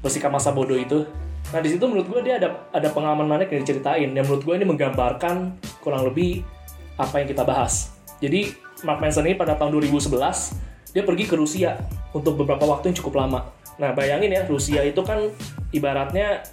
[0.00, 1.04] bersikap masa bodoh itu.
[1.50, 4.54] Nah di situ menurut gue dia ada ada pengalaman mana yang diceritain yang menurut gue
[4.54, 6.46] ini menggambarkan kurang lebih
[6.94, 7.90] apa yang kita bahas.
[8.22, 8.54] Jadi
[8.86, 10.14] Mark Manson ini pada tahun 2011
[10.94, 11.78] dia pergi ke Rusia
[12.14, 13.59] untuk beberapa waktu yang cukup lama.
[13.80, 15.32] Nah bayangin ya Rusia itu kan
[15.72, 16.44] ibaratnya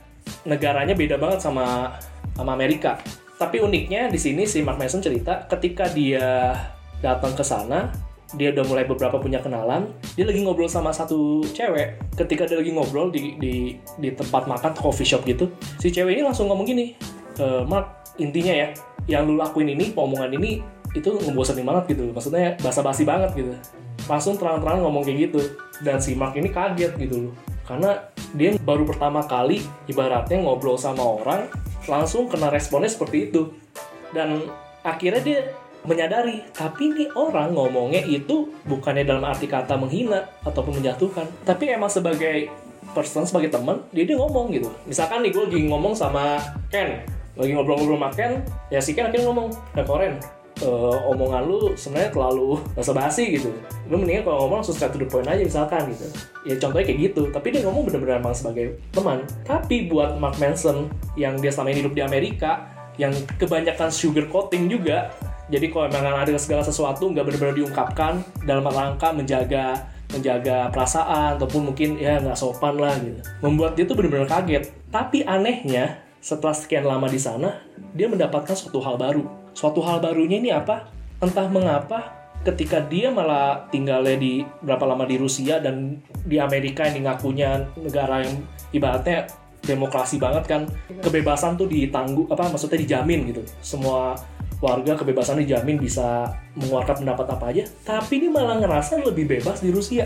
[0.47, 1.99] negaranya beda banget sama
[2.33, 2.97] sama Amerika.
[3.37, 6.57] Tapi uniknya di sini si Mark Manson cerita ketika dia
[7.03, 7.93] datang ke sana,
[8.33, 12.01] dia udah mulai beberapa punya kenalan, dia lagi ngobrol sama satu cewek.
[12.17, 16.23] Ketika dia lagi ngobrol di di, di tempat makan coffee shop gitu, si cewek ini
[16.25, 16.97] langsung ngomong gini,
[17.37, 18.67] e, Mark intinya ya,
[19.05, 20.59] yang lu lakuin ini, omongan ini
[20.97, 22.09] itu ngebosenin banget gitu.
[22.09, 23.53] Maksudnya basa-basi banget gitu.
[24.07, 25.41] Langsung terang-terang ngomong kayak gitu.
[25.83, 27.33] Dan si Mark ini kaget gitu loh.
[27.67, 27.99] Karena
[28.33, 29.59] dia baru pertama kali
[29.91, 31.51] ibaratnya ngobrol sama orang
[31.85, 33.51] langsung kena responnya seperti itu.
[34.15, 34.47] Dan
[34.81, 35.39] akhirnya dia
[35.87, 41.27] menyadari tapi ini orang ngomongnya itu bukannya dalam arti kata menghina ataupun menjatuhkan.
[41.43, 42.51] Tapi emang sebagai
[42.95, 44.71] person sebagai teman dia dia ngomong gitu.
[44.87, 46.39] Misalkan nih gue lagi ngomong sama
[46.71, 47.03] Ken.
[47.37, 48.41] Lagi ngobrol-ngobrol sama Ken
[48.71, 50.17] ya si Ken akhirnya ngomong nah Koren
[50.63, 53.49] uh, omongan lu sebenarnya terlalu basa-basi gitu.
[53.89, 56.07] Lu mendingan kalau ngomong langsung straight to the point aja misalkan gitu.
[56.47, 57.21] Ya contohnya kayak gitu.
[57.29, 59.21] Tapi dia ngomong bener-bener emang sebagai teman.
[59.45, 60.89] Tapi buat Mark Manson
[61.19, 62.51] yang dia selama ini hidup di Amerika,
[62.97, 65.13] yang kebanyakan sugar coating juga.
[65.47, 71.71] Jadi kalau emang ada segala sesuatu nggak benar-benar diungkapkan dalam rangka menjaga menjaga perasaan ataupun
[71.71, 73.19] mungkin ya nggak sopan lah gitu.
[73.43, 74.71] Membuat dia tuh benar-benar kaget.
[74.91, 77.63] Tapi anehnya setelah sekian lama di sana,
[77.95, 80.85] dia mendapatkan suatu hal baru suatu hal barunya ini apa?
[81.17, 82.13] Entah mengapa
[82.45, 88.21] ketika dia malah tinggalnya di berapa lama di Rusia dan di Amerika yang ngakunya negara
[88.21, 88.37] yang
[88.69, 89.25] ibaratnya
[89.65, 90.61] demokrasi banget kan
[91.01, 93.41] kebebasan tuh ditangguh apa maksudnya dijamin gitu.
[93.65, 94.13] Semua
[94.61, 99.73] warga kebebasan dijamin bisa mengeluarkan pendapat apa aja tapi ini malah ngerasa lebih bebas di
[99.73, 100.05] Rusia.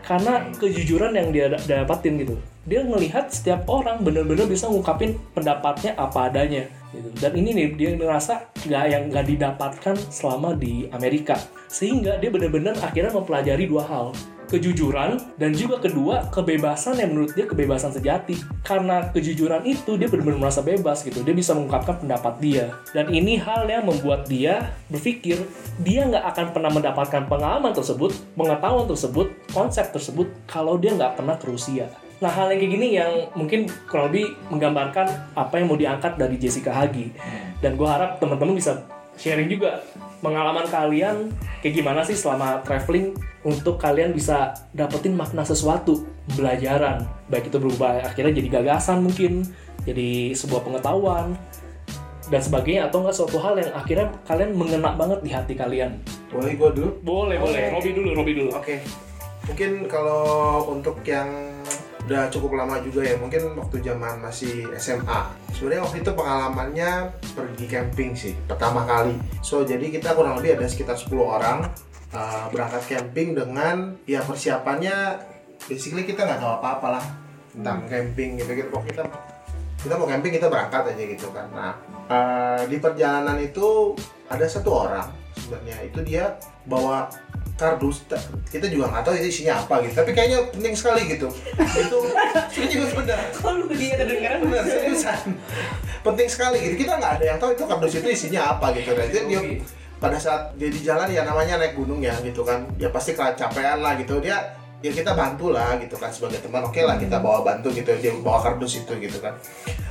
[0.00, 2.38] Karena kejujuran yang dia dapatin gitu.
[2.62, 7.08] Dia ngelihat setiap orang bener-bener bisa ngungkapin pendapatnya apa adanya gitu.
[7.20, 11.36] dan ini nih dia ngerasa nggak yang nggak didapatkan selama di Amerika.
[11.68, 14.06] Sehingga dia benar-benar akhirnya mempelajari dua hal.
[14.46, 18.38] Kejujuran dan juga kedua kebebasan yang menurut dia kebebasan sejati.
[18.62, 21.26] Karena kejujuran itu dia benar-benar merasa bebas gitu.
[21.26, 22.70] Dia bisa mengungkapkan pendapat dia.
[22.94, 25.42] Dan ini hal yang membuat dia berpikir
[25.82, 31.34] dia nggak akan pernah mendapatkan pengalaman tersebut pengetahuan tersebut konsep tersebut kalau dia nggak pernah
[31.34, 35.76] ke Rusia Nah hal yang kayak gini yang mungkin kurang lebih menggambarkan apa yang mau
[35.76, 37.12] diangkat dari Jessica Hagi.
[37.60, 38.84] Dan gue harap teman-teman bisa
[39.16, 39.80] sharing juga
[40.20, 47.48] pengalaman kalian kayak gimana sih selama traveling untuk kalian bisa dapetin makna sesuatu pembelajaran baik
[47.48, 49.44] itu berubah akhirnya jadi gagasan mungkin
[49.88, 51.36] jadi sebuah pengetahuan
[52.26, 55.94] dan sebagainya atau enggak suatu hal yang akhirnya kalian mengena banget di hati kalian.
[56.26, 56.90] Boleh gue dulu?
[57.06, 57.70] Boleh boleh.
[57.70, 57.74] Oke.
[57.78, 58.50] Robi dulu Robi dulu.
[58.50, 58.82] Oke,
[59.46, 61.30] mungkin kalau untuk yang
[62.06, 65.20] udah cukup lama juga ya, mungkin waktu zaman masih SMA.
[65.50, 66.90] Sebenarnya waktu itu pengalamannya
[67.34, 69.18] pergi camping sih, pertama kali.
[69.42, 71.66] So, jadi kita kurang lebih ada sekitar 10 orang
[72.14, 75.18] uh, berangkat camping dengan ya persiapannya
[75.66, 77.04] basically kita nggak tahu apa-apa lah
[77.50, 78.70] tentang camping gitu gitu.
[78.86, 79.02] Kita
[79.82, 81.50] kita mau camping kita berangkat aja gitu kan.
[81.50, 81.74] Nah,
[82.06, 83.98] uh, di perjalanan itu
[84.30, 87.06] ada satu orang sebenarnya itu dia bawa
[87.56, 88.20] kardus ta-
[88.52, 89.96] kita juga nggak tahu itu isinya apa gitu.
[89.96, 91.28] Tapi kayaknya penting sekali gitu.
[91.56, 91.98] Itu
[92.54, 93.20] serius benar.
[93.32, 94.44] Kalau dia kedengeran?
[94.44, 95.40] Benar seriusan.
[96.04, 96.74] Penting sekali gitu.
[96.84, 98.92] Kita nggak ada yang tahu itu kardus itu isinya apa gitu.
[98.92, 99.40] Dan itu dia
[99.96, 102.64] pada saat dia di jalan ya namanya naik gunung ya gitu kan.
[102.76, 104.20] Ya pasti kecapean lah gitu.
[104.20, 106.64] Dia ya kita bantu lah gitu kan sebagai teman.
[106.66, 109.34] Oke lah kita bawa bantu gitu dia bawa kardus itu gitu kan.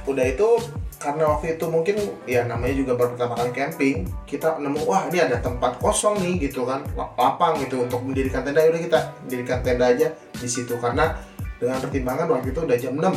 [0.06, 0.62] Udah itu
[0.95, 5.19] karena waktu itu mungkin ya namanya juga baru pertama kali camping kita nemu wah ini
[5.21, 6.86] ada tempat kosong nih gitu kan.
[6.93, 8.62] Lap- lapang gitu untuk mendirikan tenda.
[8.62, 10.78] Udah kita mendirikan tenda aja di situ.
[10.78, 11.17] Karena
[11.58, 13.08] dengan pertimbangan waktu itu udah jam 6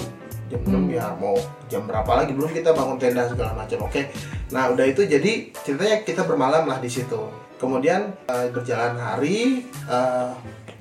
[0.49, 1.37] jam 6 ya mau
[1.69, 3.85] jam berapa lagi belum kita bangun tenda segala macam.
[3.85, 4.09] Oke.
[4.49, 7.29] Nah udah itu jadi ceritanya kita bermalam lah di situ.
[7.59, 10.31] Kemudian eh, berjalan hari eh,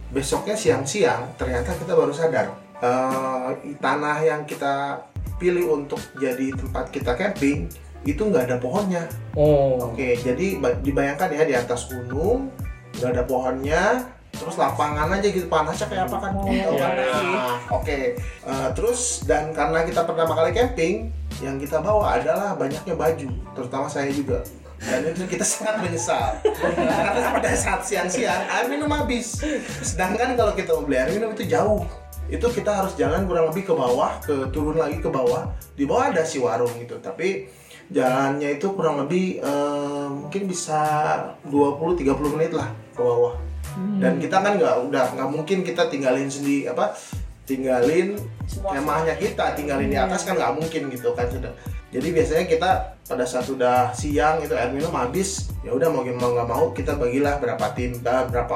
[0.09, 5.03] besoknya siang-siang ternyata kita baru sadar eh, tanah yang kita
[5.35, 7.67] pilih untuk jadi tempat kita camping
[8.03, 9.77] itu nggak ada pohonnya Oh.
[9.85, 12.49] Oke, jadi ba- dibayangkan ya di atas gunung
[12.95, 13.83] nggak ada pohonnya,
[14.31, 16.31] terus lapangan aja gitu panasnya kayak apa kan?
[16.33, 16.93] Tahu kan?
[16.97, 17.13] iya.
[17.29, 22.95] Nah, Oke, Eh, terus dan karena kita pertama kali camping, yang kita bawa adalah banyaknya
[22.95, 24.41] baju, terutama saya juga.
[24.77, 29.41] Dan itu kita sangat menyesal karena pada saat siang-siang air minum habis.
[29.81, 31.83] Sedangkan kalau kita mau beli air minum itu jauh.
[32.27, 35.47] Itu kita harus jalan kurang lebih ke bawah, ke turun lagi ke bawah.
[35.73, 37.47] Di bawah ada si warung gitu, tapi
[37.87, 40.79] jalannya itu kurang lebih eh, mungkin bisa
[41.47, 43.47] 20-30 menit lah ke bawah
[43.97, 46.97] dan kita kan nggak udah nggak mungkin kita tinggalin sendiri apa
[47.47, 51.51] tinggalin Semua kemahnya kita tinggalin di atas kan nggak mungkin gitu kan sudah.
[51.87, 52.71] Jadi biasanya kita
[53.07, 56.99] pada saat udah siang itu air minum habis ya udah mau mau nggak mau kita
[56.99, 58.55] bagilah berapa tim eh, berapa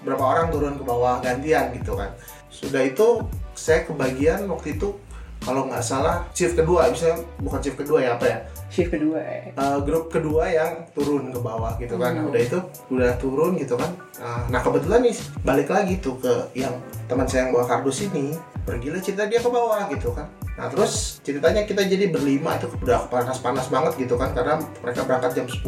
[0.00, 2.16] berapa orang turun ke bawah gantian gitu kan.
[2.48, 4.96] Sudah itu saya kebagian waktu itu
[5.44, 8.38] kalau nggak salah shift kedua misalnya bukan shift kedua ya apa ya
[8.72, 9.52] Shift kedua ya.
[9.60, 12.16] uh, grup kedua yang turun ke bawah gitu kan.
[12.16, 12.58] Nah, udah itu
[12.88, 13.92] udah turun gitu kan.
[14.16, 16.72] Uh, nah kebetulan nih balik lagi tuh ke yang
[17.04, 18.32] teman saya yang bawa kardus ini
[18.64, 20.24] pergilah cerita dia ke bawah gitu kan.
[20.56, 25.36] Nah terus ceritanya kita jadi berlima itu udah panas-panas banget gitu kan karena mereka berangkat
[25.36, 25.60] jam 10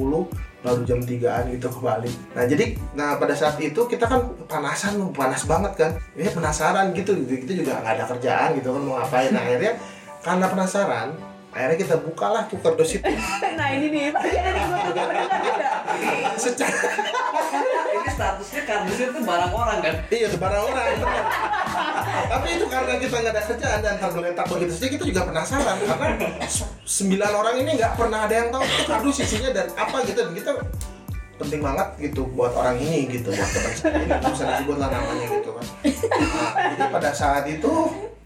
[0.64, 5.44] baru jam 3an gitu kembali nah jadi nah pada saat itu kita kan panasan panas
[5.44, 5.90] banget kan.
[6.16, 9.28] Ya penasaran gitu kita juga nggak ada kerjaan gitu kan mau ngapain.
[9.28, 9.76] Nah, akhirnya
[10.24, 13.06] karena penasaran akhirnya kita bukalah tuh kardus itu
[13.58, 15.68] Nah ini nih, tadi ada nih gue mendengar juga.
[16.34, 16.76] secara
[17.94, 19.94] Ini statusnya kardusnya tuh barang orang kan?
[20.10, 20.86] Iya, itu barang orang.
[20.98, 21.24] benar.
[22.24, 26.08] Tapi itu karena kita nggak ada kerjaan dan tergeletak begitu saja kita juga penasaran karena
[26.82, 30.32] sembilan orang ini nggak pernah ada yang tahu itu kardus isinya dan apa gitu dan
[30.34, 30.50] kita
[31.34, 35.26] penting banget gitu buat orang ini gitu buat teman saya ini usah disebut lah namanya
[35.30, 35.66] gitu kan.
[35.66, 37.72] Nah, jadi pada saat itu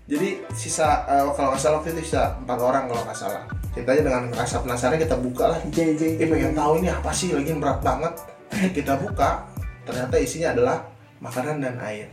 [0.09, 3.45] jadi sisa eh, kalau nggak salah waktu itu sisa empat orang kalau nggak salah.
[3.77, 6.17] Ceritanya dengan rasa penasaran kita buka lah JJ.
[6.19, 8.13] dia pengen tahu ini apa sih lagi berat banget
[8.77, 9.45] kita buka
[9.85, 10.77] ternyata isinya adalah
[11.21, 12.09] makanan dan air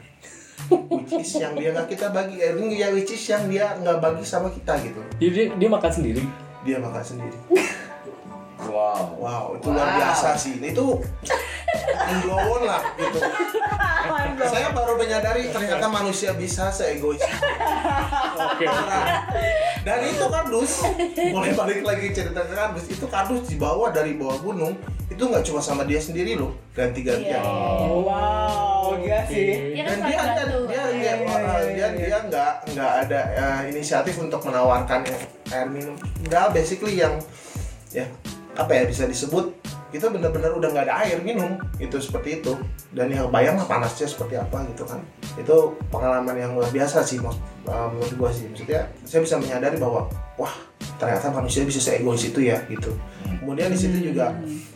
[0.70, 3.98] which is yang dia nggak kita bagi eh, ini ya which is yang dia nggak
[3.98, 6.22] bagi sama kita gitu Jadi dia, dia makan sendiri.
[6.68, 7.38] dia makan sendiri
[8.56, 9.20] Wow.
[9.20, 10.86] wow itu luar biasa sih itu
[12.08, 13.20] mendown lah gitu
[14.48, 17.38] saya baru menyadari ternyata manusia bisa seegois itu.
[18.36, 18.66] Oke.
[19.84, 20.72] dan itu kardus
[21.36, 24.74] boleh balik lagi cerita ke kardus itu kardus dibawa dari bawah gunung
[25.06, 27.88] itu nggak cuma sama dia sendiri loh ganti-gantian Iya.
[27.92, 29.74] Wow, gila sih.
[29.78, 31.88] Iya kan dan dia ada dia Iya, dia iya, dia iya.
[31.94, 35.06] dia nggak nggak ada eh, inisiatif untuk menawarkan
[35.54, 35.94] air minum
[36.26, 37.14] nggak basically yang
[37.94, 38.06] ya
[38.56, 39.52] apa ya bisa disebut
[39.96, 41.56] itu benar-benar udah nggak ada air minum.
[41.80, 42.52] Itu seperti itu.
[42.92, 45.00] Dan yang bayang lah panasnya seperti apa gitu kan.
[45.40, 48.52] Itu pengalaman yang luar biasa sih mas, eh, menurut gua sih.
[48.52, 50.56] Maksudnya saya bisa menyadari bahwa wah
[51.00, 52.92] ternyata manusia bisa seegois itu ya gitu.
[53.40, 54.36] Kemudian di situ juga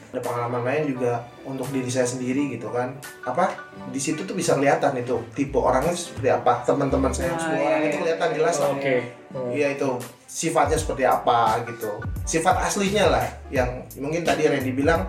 [0.09, 2.97] ada pengalaman lain juga untuk diri saya sendiri gitu kan.
[3.21, 3.53] Apa?
[3.93, 7.67] Di situ tuh bisa kelihatan itu tipe orangnya seperti apa teman-teman saya Ah, semua iya,
[7.69, 7.89] orang iya.
[7.89, 8.69] itu kelihatan jelas lah.
[8.73, 8.95] Oke.
[9.29, 9.49] Hmm.
[9.53, 9.89] Iya itu.
[10.25, 11.91] Sifatnya seperti apa gitu.
[12.25, 15.05] Sifat aslinya lah yang mungkin tadi Randy bilang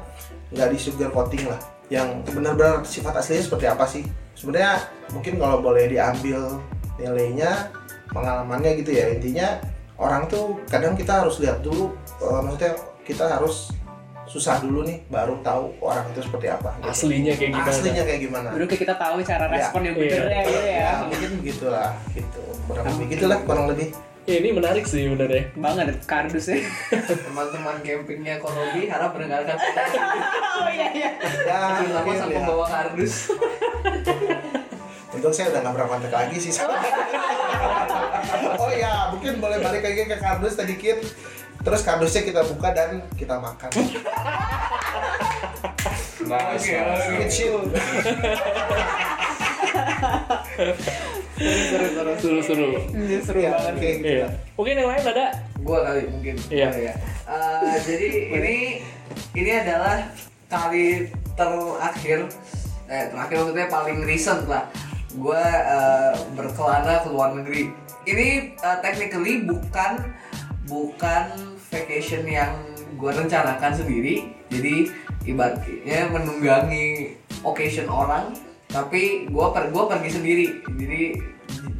[0.52, 1.60] nggak di sugar coating lah.
[1.88, 4.04] Yang benar-benar sifat aslinya seperti apa sih?
[4.36, 4.84] Sebenarnya
[5.16, 6.60] mungkin kalau boleh diambil
[7.00, 7.72] nilainya
[8.12, 9.08] pengalamannya gitu ya.
[9.16, 9.56] Intinya
[9.96, 11.88] orang tuh kadang kita harus lihat dulu
[12.20, 12.72] eh, maksudnya
[13.04, 13.72] kita harus
[14.30, 16.86] susah dulu nih baru tahu orang itu seperti apa gitu.
[16.88, 17.66] Aslinya kayak gimana?
[17.68, 19.52] aslinya kayak gimana Baru kayak kita tahu cara Ya.
[19.52, 20.02] respon yang Iya.
[20.06, 20.78] benernya gitu ya.
[20.78, 23.88] ya mungkin begitulah gitu kurang lebih gitulah kurang lebih
[24.28, 25.48] Ya, ini menarik sih benernya.
[25.56, 26.62] Banget kardusnya.
[27.26, 31.10] Teman-teman campingnya Korobi harap mendengarkan Oh iya iya.
[31.42, 31.58] ya
[32.14, 32.38] sang ya.
[32.38, 33.32] pembawa kardus.
[35.10, 36.78] Untung saya udah gak pernah kontak lagi sih sama
[38.54, 41.02] Oh ya, mungkin boleh balik lagi ke kardus sedikit
[41.60, 43.70] Terus kardusnya kita buka dan kita makan
[46.20, 46.62] Nice.
[46.62, 47.42] Oke, nice.
[52.20, 52.68] Seru-seru.
[52.92, 53.72] Ini seru Ya, banget.
[53.74, 54.28] oke, gitu Iya.
[54.54, 55.26] Mungkin yang lain ada?
[55.64, 56.34] Gua kali mungkin.
[56.52, 56.68] Iya.
[56.70, 56.94] Ya.
[57.30, 58.56] Eh, jadi ini
[59.34, 60.04] ini adalah
[60.50, 62.26] kali terakhir
[62.90, 64.66] eh terakhir maksudnya paling recent lah
[65.10, 67.70] gue uh, berkelana ke luar negeri.
[68.06, 70.06] Ini uh, technically bukan
[70.70, 71.34] bukan
[71.68, 72.54] vacation yang
[72.94, 74.30] gue rencanakan sendiri.
[74.46, 74.88] Jadi
[75.26, 78.30] ibaratnya menunggangi occasion orang,
[78.70, 80.46] tapi gue per gue pergi sendiri.
[80.78, 81.02] Jadi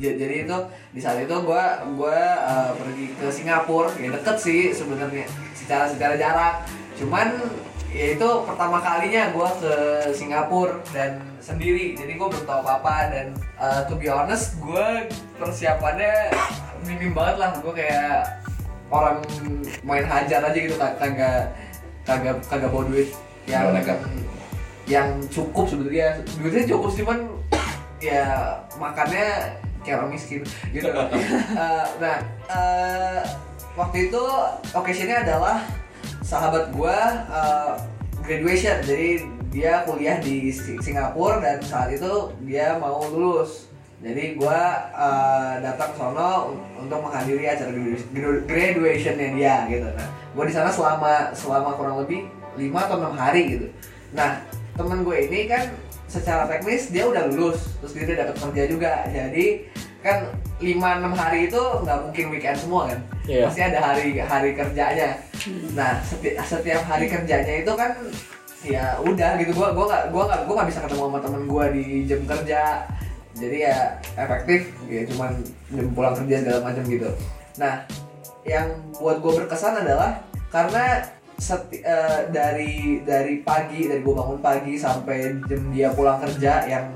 [0.01, 0.59] jadi itu
[0.91, 5.25] di saat itu gue gue uh, pergi ke Singapura, ya deket sih sebenarnya
[5.55, 6.55] secara secara jarak.
[6.99, 7.39] Cuman
[7.91, 9.75] ya itu pertama kalinya gue ke
[10.15, 13.27] Singapura dan sendiri jadi gue belum tahu apa apa dan
[13.59, 16.31] uh, to be honest gue persiapannya
[16.87, 18.40] minim banget lah gue kayak
[18.91, 19.23] orang
[19.81, 21.55] main hajar aja gitu kag- kagak
[22.03, 23.09] kagak kagak bawa duit.
[23.47, 23.65] Yang
[24.91, 27.19] yang cukup sebenarnya duitnya cukup sih cuman
[28.03, 28.27] ya
[28.75, 30.43] makannya kayak orang miskin
[30.75, 30.91] gitu.
[31.61, 32.19] Eh, nah
[32.51, 33.23] eh,
[33.79, 34.23] waktu itu
[34.75, 35.63] occasionnya adalah
[36.21, 36.99] sahabat gua
[37.31, 37.73] eh,
[38.27, 38.83] graduation.
[38.83, 43.70] Jadi dia kuliah di Si- Singapura dan saat itu dia mau lulus
[44.01, 44.61] jadi gua
[44.91, 49.85] eh, datang sono un- untuk menghadiri acara gradu- gradu- graduationnya dia gitu.
[49.93, 52.25] Nah gua di sana selama selama kurang lebih
[52.57, 53.67] 5 atau enam hari gitu.
[54.11, 54.41] Nah
[54.73, 55.69] temen gue ini kan
[56.09, 58.93] secara teknis dia udah lulus terus dia udah dapat kerja juga.
[59.07, 59.47] Jadi
[60.01, 60.81] kan 5-6
[61.13, 63.01] hari itu nggak mungkin weekend semua kan?
[63.29, 63.45] Iya.
[63.47, 65.09] pasti ada hari hari kerjanya.
[65.71, 67.93] Nah seti- setiap hari kerjanya itu kan
[68.61, 69.53] ya udah gitu.
[69.53, 72.61] Gua gua nggak gua nggak gua nggak bisa ketemu sama temen gua di jam kerja
[73.41, 73.77] jadi ya
[74.21, 75.33] efektif ya cuman
[75.97, 77.09] pulang kerja segala macam gitu.
[77.57, 77.89] Nah
[78.45, 78.69] yang
[79.01, 80.21] buat gue berkesan adalah
[80.53, 81.01] karena
[81.41, 86.93] seti- eh, dari dari pagi dari gue bangun pagi sampai jam dia pulang kerja yang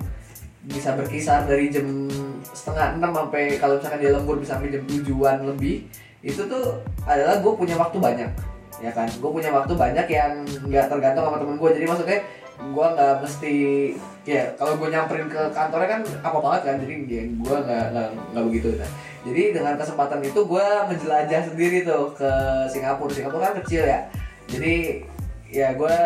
[0.68, 2.08] bisa berkisar dari jam
[2.52, 5.88] setengah enam sampai kalau misalkan dia lembur bisa sampai jam tujuan lebih
[6.24, 8.30] itu tuh adalah gue punya waktu banyak
[8.84, 9.08] ya kan?
[9.16, 12.20] Gue punya waktu banyak yang nggak tergantung sama temen gue jadi maksudnya
[12.54, 13.54] gue nggak mesti
[14.24, 17.84] ya kalau gue nyamperin ke kantornya kan apa banget kan jadi ya, gue nggak
[18.32, 18.90] nggak begitu nah.
[19.24, 22.30] Jadi dengan kesempatan itu gue menjelajah sendiri tuh ke
[22.68, 23.08] Singapura.
[23.08, 24.04] Singapura kan kecil ya.
[24.52, 25.00] Jadi
[25.48, 25.96] ya gue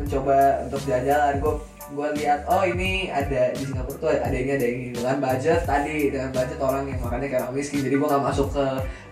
[0.00, 1.36] mencoba untuk jalan-jalan.
[1.36, 1.54] Gue
[1.92, 4.86] gue lihat oh ini ada di Singapura tuh ada ini ada ini.
[4.96, 7.84] Dengan budget tadi dengan budget orang yang makannya kayak orang miskin.
[7.84, 8.66] Jadi gue nggak masuk ke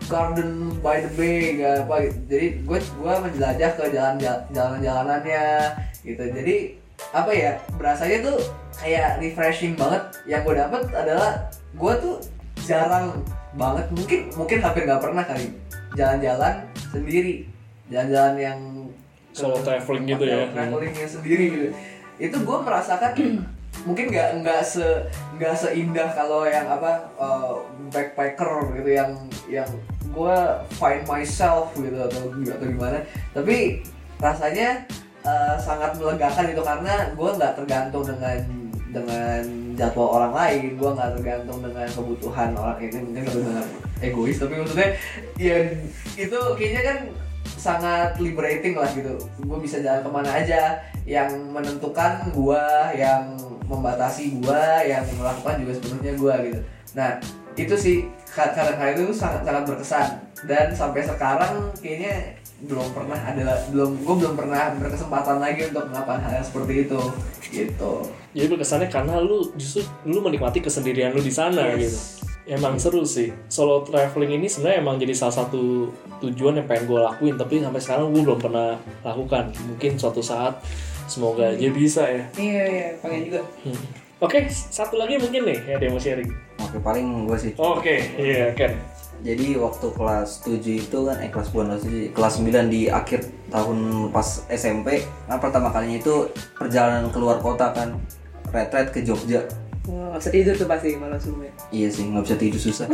[0.09, 0.50] Garden
[0.81, 2.18] by the Bay gak apa gitu.
[2.33, 4.16] jadi gue gue menjelajah ke jalan
[4.57, 5.44] jalan jalanannya
[6.00, 6.24] gitu.
[6.33, 6.80] Jadi
[7.11, 8.37] apa ya berasanya tuh
[8.79, 10.03] kayak refreshing banget.
[10.29, 11.31] Yang gue dapet adalah
[11.75, 12.17] gue tuh
[12.65, 13.25] jarang
[13.57, 15.47] banget mungkin mungkin hampir nggak pernah kali
[15.99, 16.55] jalan-jalan
[16.93, 17.47] sendiri.
[17.91, 18.61] Jalan-jalan yang
[19.31, 20.51] Solo traveling gitu ya.
[20.51, 21.69] travelingnya sendiri gitu.
[22.19, 23.13] Itu gue merasakan
[23.87, 24.85] mungkin nggak nggak se
[25.39, 29.11] nggak seindah kalau yang apa uh, backpacker gitu yang
[29.47, 29.71] yang
[30.11, 30.37] gue
[30.77, 32.99] find myself gitu atau atau gimana.
[33.31, 33.87] Tapi
[34.21, 34.85] rasanya
[35.24, 38.38] uh, sangat melegakan itu karena gue nggak tergantung dengan
[38.90, 39.42] dengan
[39.78, 43.64] jadwal orang lain gue nggak tergantung dengan kebutuhan orang ini mungkin dengan
[44.02, 44.90] egois tapi maksudnya
[45.38, 45.56] ya
[46.18, 46.98] itu kayaknya kan
[47.61, 49.20] sangat liberating lah gitu.
[49.44, 52.64] Gue bisa jalan ke mana aja yang menentukan gue
[52.96, 53.37] yang
[53.68, 56.61] membatasi gue yang melakukan juga sebenarnya gue gitu.
[56.96, 57.11] Nah
[57.61, 57.96] itu sih
[58.33, 60.09] kadang hal itu sangat sangat berkesan.
[60.48, 66.20] Dan sampai sekarang kayaknya belum pernah ada belum gue belum pernah berkesempatan lagi untuk melakukan
[66.20, 67.01] hal yang seperti itu
[67.51, 67.92] gitu
[68.31, 71.81] Jadi berkesannya karena lu justru lu menikmati kesendirian lu di sana Yes.
[71.83, 71.99] gitu.
[72.51, 73.31] Emang seru sih.
[73.46, 75.87] Solo traveling ini sebenarnya emang jadi salah satu
[76.18, 79.55] tujuan yang pengen gue lakuin, tapi sampai sekarang gue belum pernah lakukan.
[79.70, 80.59] Mungkin suatu saat
[81.07, 82.23] semoga aja bisa ya.
[82.35, 83.40] Iya iya pengen juga.
[83.62, 83.83] Hmm.
[84.18, 86.27] Oke, satu lagi mungkin nih ya dia mau sharing.
[86.59, 87.53] Oke paling gue sih.
[87.55, 88.75] Oke, iya Ken.
[89.20, 93.20] Jadi waktu kelas 7 itu kan eh kelas bukan kelas 7, kelas 9 di akhir
[93.52, 98.00] tahun pas SMP kan pertama kalinya itu perjalanan keluar kota kan
[98.48, 99.44] retret ke Jogja.
[99.88, 101.44] Wah, bisa tidur tuh pasti malam subuh.
[101.68, 102.87] Iya sih nggak bisa tidur susah.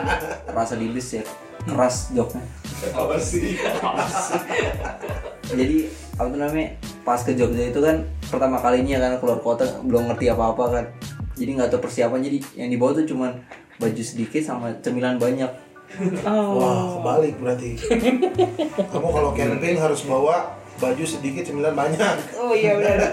[0.56, 1.24] Rasa di bis ya
[1.64, 2.44] keras joknya.
[2.92, 3.56] Apa sih?
[5.52, 5.88] Jadi
[6.20, 6.68] apa tuh namanya
[7.00, 10.84] pas ke Jogja itu kan pertama kalinya kan keluar kota belum ngerti apa apa kan.
[11.32, 13.40] Jadi nggak tahu persiapan jadi yang dibawa tuh cuman
[13.80, 15.48] baju sedikit sama cemilan banyak.
[16.24, 16.56] Oh.
[16.56, 17.76] Wah, kebalik berarti.
[18.90, 22.16] Kamu kalau camping harus bawa baju sedikit cemilan banyak.
[22.40, 23.12] Oh iya benar.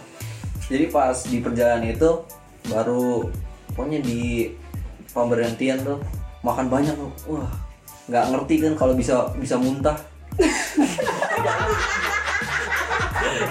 [0.70, 2.10] Jadi pas di perjalanan itu
[2.70, 3.26] baru
[3.74, 4.52] pokoknya di
[5.10, 5.98] pemberhentian tuh
[6.44, 7.10] makan banyak tuh.
[7.26, 7.50] Wah,
[8.06, 9.96] nggak ngerti kan kalau bisa bisa muntah.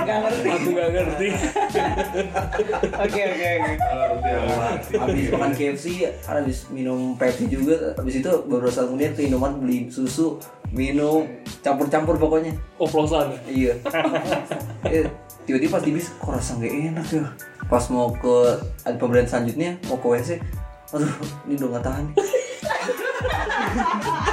[0.10, 0.50] Gak ngerti.
[0.50, 1.28] Aku gak ngerti.
[3.00, 3.74] Oke oke oke.
[4.98, 5.86] Habis makan KFC,
[6.26, 7.94] habis minum Pepsi juga.
[7.94, 10.42] Habis itu beberapa saat kemudian ke Indomaret beli susu,
[10.74, 11.30] minum
[11.62, 12.58] campur-campur pokoknya.
[12.82, 13.38] Oplosan.
[13.46, 13.78] Iya.
[14.80, 15.04] Eh,
[15.50, 17.26] tiba-tiba pas di bis kok rasa nggak enak ya
[17.66, 18.38] pas mau ke
[18.86, 20.38] ada pemberian selanjutnya mau ke WC
[20.94, 21.10] aduh
[21.50, 22.06] ini udah nggak tahan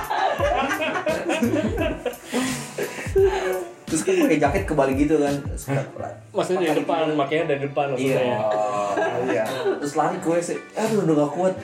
[3.96, 5.32] terus kan pakai jaket kebalik gitu kan
[6.36, 8.20] Maksudnya dari depan, makanya dari depan maksudnya.
[8.20, 8.28] Iya.
[8.28, 8.40] ya.
[8.44, 8.92] Oh,
[9.32, 9.44] iya.
[9.80, 11.54] terus lari ke WC aduh udah gak kuat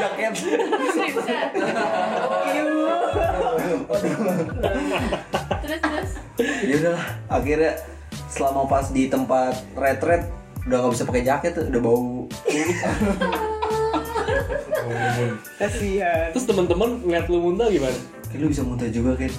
[0.00, 1.28] jaket terus terus
[6.64, 7.72] ya udahlah akhirnya
[8.32, 10.24] selama pas di tempat retret
[10.64, 12.24] udah nggak bisa pakai jaket udah bau
[15.60, 18.19] kasihan Terus teman-teman ngeliat lu muntah gimana?
[18.30, 19.32] Kayak lu bisa muntah juga kan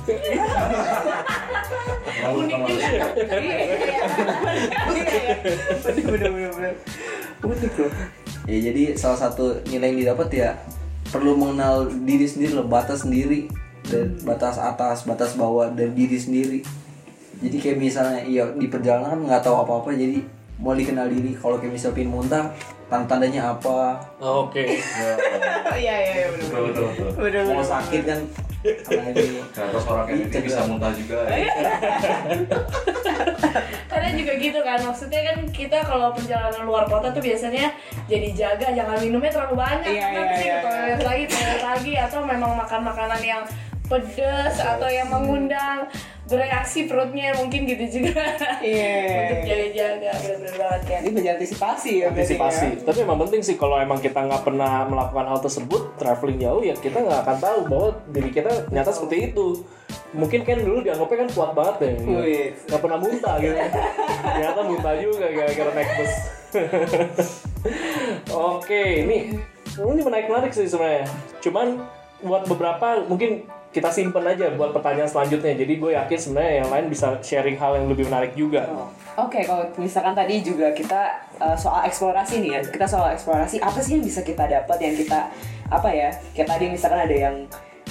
[2.32, 2.84] unik juga.
[3.40, 3.56] Iya.
[4.92, 5.12] Iya
[7.42, 7.92] unik loh
[8.50, 10.50] ya jadi salah satu nilai yang didapat ya
[11.14, 13.50] perlu mengenal diri sendiri loh batas sendiri
[13.86, 16.60] dan batas atas batas bawah dan diri sendiri.
[17.42, 20.22] Jadi kayak misalnya iya di perjalanan kan nggak tahu apa apa jadi
[20.62, 21.34] mau dikenal diri.
[21.36, 22.46] Kalau kayak misalnya pin muntah
[22.92, 24.04] tanda tandanya apa?
[24.20, 24.68] Oh, Oke.
[25.80, 27.10] iya iya iya bener betul betul.
[27.16, 28.20] betul mau sakit kan?
[28.62, 31.18] Ini Nah, terus orang kayak gitu bisa muntah juga.
[31.32, 31.50] Ya.
[33.92, 37.74] karena juga gitu kan maksudnya kan kita kalau perjalanan luar kota tuh biasanya
[38.06, 39.88] jadi jaga jangan minumnya terlalu banyak.
[39.88, 43.42] Iya, karena iya, iya, ke toilet lagi toilet lagi atau memang makan makanan yang
[43.92, 45.84] pedes atau yang mengundang
[46.24, 48.24] bereaksi perutnya mungkin gitu juga
[48.64, 49.28] Iya.
[49.28, 52.66] untuk jaga-jaga bener-bener banget kan ini mengantisipasi ya Antisipasi.
[52.72, 52.88] ya.
[52.88, 56.72] Tapi emang penting sih kalau emang kita nggak pernah melakukan hal tersebut, traveling jauh ya
[56.74, 59.60] kita nggak akan tahu bahwa diri kita ternyata seperti itu.
[60.12, 62.48] Mungkin kan dulu dianggapnya kan kuat banget ya, Wih.
[62.64, 63.56] nggak pernah muntah gitu.
[64.24, 66.14] ternyata muntah juga gara-gara naik bus.
[68.52, 69.18] Oke, ini
[69.74, 71.08] ini menarik menarik sih sebenarnya.
[71.40, 71.80] Cuman
[72.22, 75.56] buat beberapa mungkin kita simpen aja buat pertanyaan selanjutnya.
[75.56, 78.68] Jadi gue yakin sebenarnya yang lain bisa sharing hal yang lebih menarik juga.
[79.16, 83.80] Oke, kalau misalkan tadi juga kita uh, soal eksplorasi nih ya, kita soal eksplorasi apa
[83.80, 85.32] sih yang bisa kita dapat yang kita
[85.72, 86.12] apa ya?
[86.36, 87.36] Kayak tadi misalkan ada yang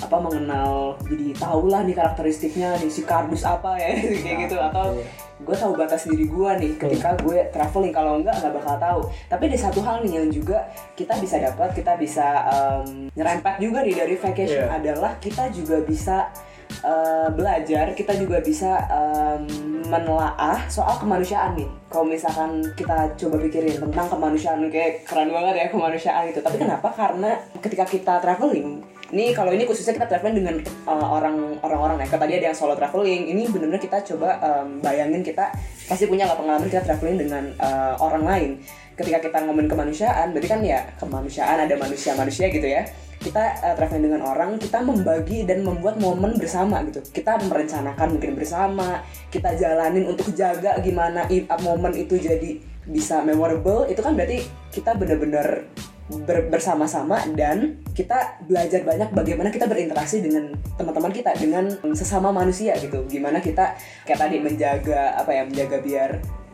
[0.00, 3.92] apa mengenal jadi tahu lah nih karakteristiknya nih si kardus apa ya
[4.24, 4.56] kayak gitu.
[4.56, 4.96] Atau
[5.40, 9.00] gue tahu batas diri gue nih ketika gue traveling kalau enggak nggak bakal tahu.
[9.28, 13.80] Tapi ada satu hal nih yang juga kita bisa dapat kita bisa um, nyerempet juga
[13.80, 14.76] nih dari vacation Iya.
[14.76, 16.28] adalah kita juga bisa
[16.84, 19.44] uh, belajar kita juga bisa um,
[19.90, 21.66] menelaah soal kemanusiaan nih.
[21.90, 26.38] Kalau misalkan kita coba pikirin tentang kemanusiaan kayak keren banget ya kemanusiaan itu.
[26.38, 26.88] Tapi kenapa?
[26.94, 28.78] Karena ketika kita traveling
[29.10, 30.56] ini kalau ini khususnya kita traveling dengan
[30.86, 32.06] uh, orang orang-orang ya.
[32.06, 33.22] Kayak tadi ada yang solo traveling.
[33.30, 35.50] Ini benar-benar kita coba um, bayangin kita
[35.90, 38.50] pasti punya lah pengalaman kita traveling dengan uh, orang lain.
[38.94, 42.86] Ketika kita ngomongin kemanusiaan berarti kan ya kemanusiaan ada manusia-manusia gitu ya.
[43.20, 47.02] Kita uh, traveling dengan orang kita membagi dan membuat momen bersama gitu.
[47.10, 49.02] Kita merencanakan mungkin bersama
[49.34, 51.26] kita jalanin untuk jaga gimana
[51.60, 54.42] momen itu jadi bisa memorable itu kan berarti
[54.72, 55.68] kita benar-benar
[56.26, 62.74] ber- bersama-sama dan kita belajar banyak bagaimana kita berinteraksi dengan teman-teman kita dengan sesama manusia
[62.78, 63.06] gitu.
[63.06, 66.10] Gimana kita kayak tadi menjaga apa ya menjaga biar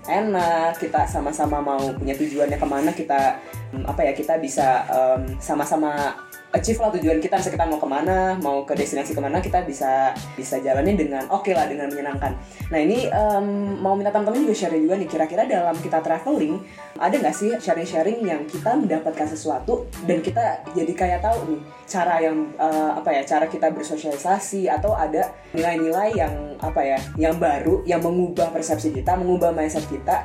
[0.07, 3.43] enak kita sama-sama mau punya tujuannya ke mana kita
[3.75, 6.15] mm, apa ya kita bisa em, sama-sama
[6.57, 7.37] achieve lah tujuan kita.
[7.37, 11.29] Misalnya kita mau ke mana mau ke destinasi ke mana kita bisa bisa jalanin dengan
[11.29, 12.33] oke lah dengan menyenangkan.
[12.73, 13.47] Nah ini em,
[13.79, 15.09] mau minta teman-teman juga share juga nih.
[15.09, 16.59] Kira-kira dalam kita traveling
[16.97, 22.19] ada nggak sih sharing-sharing yang kita mendapatkan sesuatu dan kita jadi kayak tahu nih cara
[22.25, 27.85] yang eh, apa ya cara kita bersosialisasi atau ada nilai-nilai yang apa ya yang baru
[27.85, 30.25] yang mengubah persepsi kita mengubah mindset kita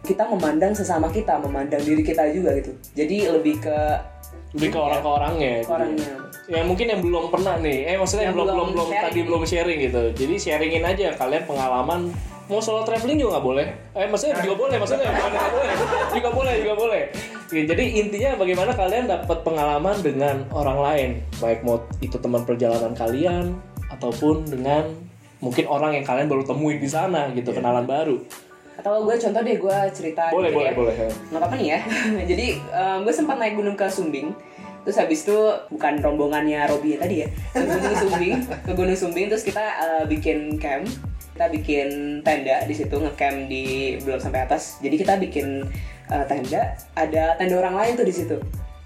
[0.00, 2.72] kita memandang sesama kita memandang diri kita juga gitu.
[2.96, 3.78] Jadi lebih ke
[4.50, 6.10] lebih ke orang ke orangnya ke orangnya.
[6.50, 9.04] yang mungkin yang belum pernah nih eh maksudnya yang, Yang belum belum belum sharing.
[9.06, 10.02] tadi belum sharing gitu.
[10.18, 12.00] Jadi sharingin aja kalian pengalaman
[12.50, 13.66] mau solo traveling juga nggak boleh.
[13.94, 15.74] Eh maksudnya juga boleh maksudnya nggak boleh
[16.10, 17.02] juga boleh juga boleh.
[17.46, 21.10] Oke, jadi intinya bagaimana kalian dapat pengalaman dengan orang lain.
[21.38, 23.54] Baik mau itu teman perjalanan kalian
[23.90, 24.90] ataupun dengan
[25.38, 28.20] mungkin orang yang kalian baru temuin di sana gitu kenalan baru
[28.78, 31.06] atau gue contoh deh gue cerita boleh dikit boleh ya.
[31.06, 31.78] boleh nggak apa-apa nih ya.
[32.30, 34.32] Jadi em, gue sempat naik gunung ke Sumbing.
[34.80, 35.36] Terus habis itu
[35.68, 40.56] bukan rombongannya Robi tadi ya ke gunung Sumbing ke gunung Sumbing terus kita eh, bikin
[40.56, 40.88] camp.
[41.36, 44.80] Kita bikin tenda di situ ngecamp di belum sampai atas.
[44.80, 45.64] Jadi kita bikin
[46.08, 46.76] eh, tenda.
[46.96, 48.36] Ada tenda orang lain tuh di situ.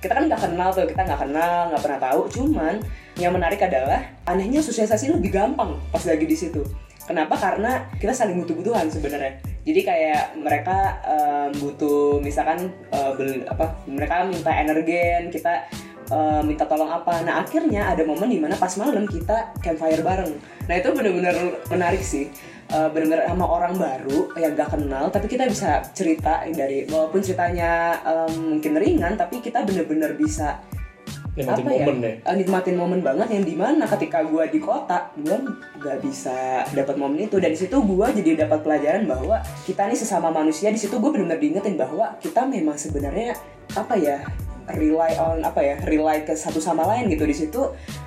[0.02, 2.20] Kita kan nggak kenal tuh kita nggak kenal nggak pernah tahu.
[2.34, 2.82] Cuman
[3.14, 6.66] yang menarik adalah anehnya sosialisasi lebih gampang pas lagi di situ
[7.04, 7.34] Kenapa?
[7.36, 9.36] Karena kita saling butuh-butuhan sebenarnya.
[9.64, 13.76] Jadi kayak mereka em, butuh misalkan eh, beli apa?
[13.88, 15.68] Mereka minta energen, kita
[16.08, 17.24] eh, minta tolong apa.
[17.24, 20.32] Nah akhirnya ada momen di mana pas malam kita campfire bareng.
[20.68, 21.36] Nah itu benar-benar
[21.68, 22.28] menarik sih.
[22.72, 28.00] uh, bener-bener sama orang baru yang gak kenal tapi kita bisa cerita dari walaupun ceritanya
[28.04, 30.64] um, mungkin ringan tapi kita bener-bener bisa
[31.34, 35.10] Nikmatin apa momen ya, eh, nikmatin momen banget yang di mana ketika gue di kota
[35.18, 35.34] gue
[35.82, 37.42] nggak bisa dapat momen itu.
[37.42, 41.10] Dan di situ gue jadi dapat pelajaran bahwa kita nih sesama manusia di situ gue
[41.10, 43.34] benar-benar diingetin bahwa kita memang sebenarnya
[43.74, 44.22] apa ya
[44.78, 47.26] rely on apa ya rely ke satu sama lain gitu.
[47.26, 47.62] Di situ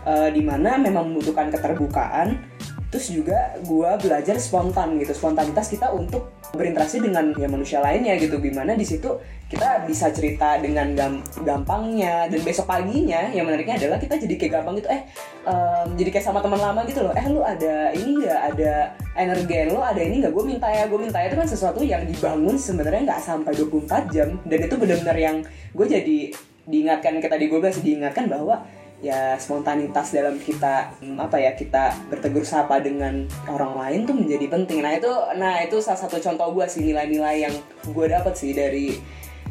[0.07, 2.56] eh, di mana memang membutuhkan keterbukaan
[2.97, 5.13] terus juga gue belajar spontan gitu.
[5.13, 8.41] Spontanitas kita untuk berinteraksi dengan ya manusia lainnya gitu.
[8.41, 9.05] Gimana di situ
[9.45, 12.25] kita bisa cerita dengan gam- gampangnya.
[12.25, 14.89] Dan besok paginya yang menariknya adalah kita jadi kayak gampang gitu.
[14.89, 15.05] Eh
[15.45, 17.13] em, jadi kayak sama teman lama gitu loh.
[17.13, 18.39] Eh lu ada ini nggak?
[18.57, 18.73] Ada
[19.13, 20.33] energen lo ada ini nggak?
[20.33, 21.29] Gue minta ya gue minta ya.
[21.29, 24.41] Itu kan sesuatu yang dibangun sebenarnya nggak sampai 24 jam.
[24.41, 25.45] Dan itu benar-benar yang
[25.77, 26.33] gue jadi
[26.65, 28.65] diingatkan kita di gue diingatkan bahwa
[28.97, 34.49] ya spontanitas dalam kita hmm, apa ya kita bertegur sapa dengan orang lain tuh menjadi
[34.49, 38.57] penting nah itu nah itu salah satu contoh gue sih nilai-nilai yang gue dapat sih
[38.57, 38.97] dari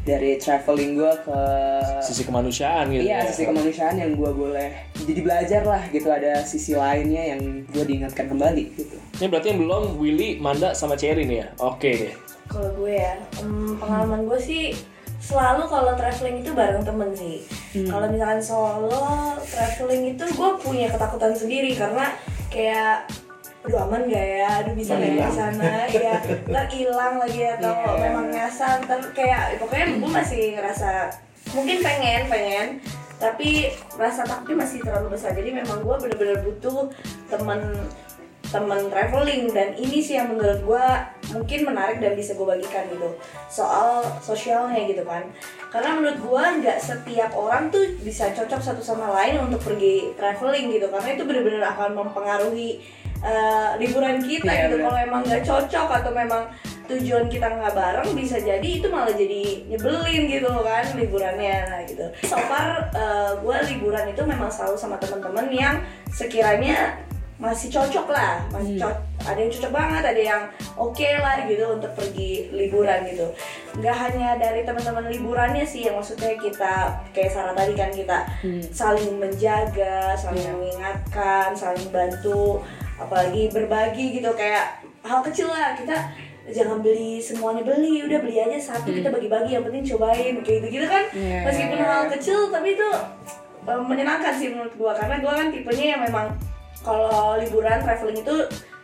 [0.07, 1.41] dari traveling gue ke
[1.99, 3.11] Sisi kemanusiaan gitu.
[3.11, 3.27] iya ya.
[3.27, 4.71] sisi kemanusiaan yang gue boleh
[5.03, 9.61] jadi belajar lah gitu ada sisi lainnya yang gue diingatkan kembali gitu Ini berarti yang
[9.67, 11.49] belum Willy, Manda, sama Cherry nih ya.
[11.57, 12.15] Oke deh.
[12.53, 14.77] Kalau gue ya, em, pengalaman gue sih
[15.27, 17.43] selalu kalau traveling itu bareng temen sih.
[17.91, 22.15] Kalau misalkan solo traveling itu gue punya ketakutan sendiri karena
[22.49, 23.11] kayak
[23.67, 26.17] aduh aman gak ya, aduh bisa gak ya di sana, ya
[26.47, 27.99] ntar hilang lagi atau Iya.
[27.99, 31.11] memang nyasar, ntar kayak pokoknya gue masih ngerasa
[31.51, 32.67] mungkin pengen pengen
[33.19, 35.35] tapi rasa takutnya masih terlalu besar.
[35.35, 36.95] Jadi memang gue bener-bener butuh
[37.27, 37.61] temen
[38.57, 40.87] temen traveling dan ini sih yang menurut gue
[41.37, 43.13] mungkin menarik dan bisa gue bagikan gitu
[43.53, 45.29] soal sosialnya gitu kan.
[45.69, 50.73] Karena menurut gue nggak setiap orang tuh bisa cocok satu sama lain untuk pergi traveling
[50.73, 52.81] gitu karena itu benar-benar akan mempengaruhi
[53.21, 54.81] eh, liburan kita Iya, gitu.
[54.89, 56.49] kalau emang nggak cocok atau memang
[56.87, 62.07] tujuan kita nggak bareng bisa jadi itu malah jadi nyebelin gitu kan liburannya nah gitu.
[62.25, 62.89] So far
[63.43, 65.77] gue liburan itu memang selalu sama teman-teman yang
[66.15, 67.06] sekiranya
[67.37, 71.93] masih cocok lah masih cocok ada yang cocok banget ada yang oke lah gitu untuk
[71.93, 73.27] pergi liburan gitu.
[73.77, 78.25] Nggak hanya dari teman-teman liburannya sih yang maksudnya kita kayak Sarah tadi kan kita
[78.71, 82.63] saling menjaga saling mengingatkan saling bantu
[82.97, 85.93] apalagi berbagi gitu kayak hal kecil lah kita
[86.47, 90.67] jangan beli semuanya beli udah beli aja satu kita bagi-bagi yang penting cobain kayak gitu
[90.73, 92.89] gitu kan Iya, meskipun iya, hal kecil tapi itu
[93.67, 96.31] eh, menyenangkan sih menurut gua karena gua kan tipenya yang memang
[96.87, 98.37] kalau liburan traveling itu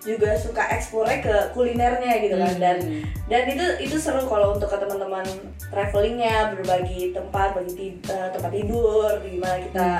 [0.02, 2.54] juga suka explore ke kulinernya gitu kan.
[2.58, 2.76] Dan
[3.30, 5.22] dan itu itu seru kalau untuk ke teman-teman
[5.70, 9.90] travelingnya berbagi tempat bagi eh, tempat tidur gimana kita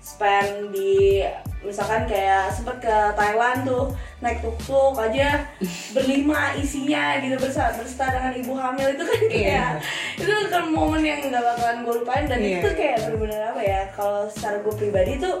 [0.00, 1.20] spend di
[1.60, 3.92] misalkan kayak sempet ke Thailand tuh
[4.24, 5.44] naik tuk-tuk aja
[5.94, 8.96] berlima isinya gitu bersa berserta dengan ibu hamil.
[8.96, 9.70] Itu kan kayak
[10.16, 12.24] itu kan momen yang nggak bakalan gue lupain.
[12.24, 12.64] Dan Iya.
[12.64, 15.36] itu kayak bener-bener apa ya kalau secara gue pribadi tuh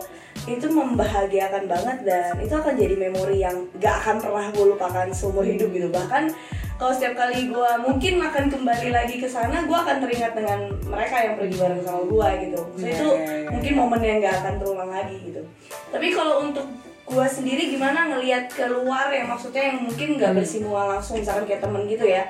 [0.56, 5.46] itu membahagiakan banget dan itu akan jadi memori yang gak akan pernah gue lupakan seumur
[5.46, 5.88] hidup gitu.
[5.90, 6.32] Bahkan
[6.74, 11.16] kalau setiap kali gue mungkin akan kembali lagi ke sana gue akan teringat dengan mereka
[11.20, 12.60] yang pergi bareng sama gue gitu.
[12.64, 13.48] So Iya, itu iya, iya.
[13.52, 15.42] mungkin momen yang gak akan terulang lagi gitu.
[15.92, 16.66] Tapi kalau untuk
[17.10, 20.16] gue sendiri gimana ngelihat keluar yang maksudnya yang mungkin Hmm.
[20.22, 22.22] nggak bersinggungan langsung misalkan kayak temen gitu ya.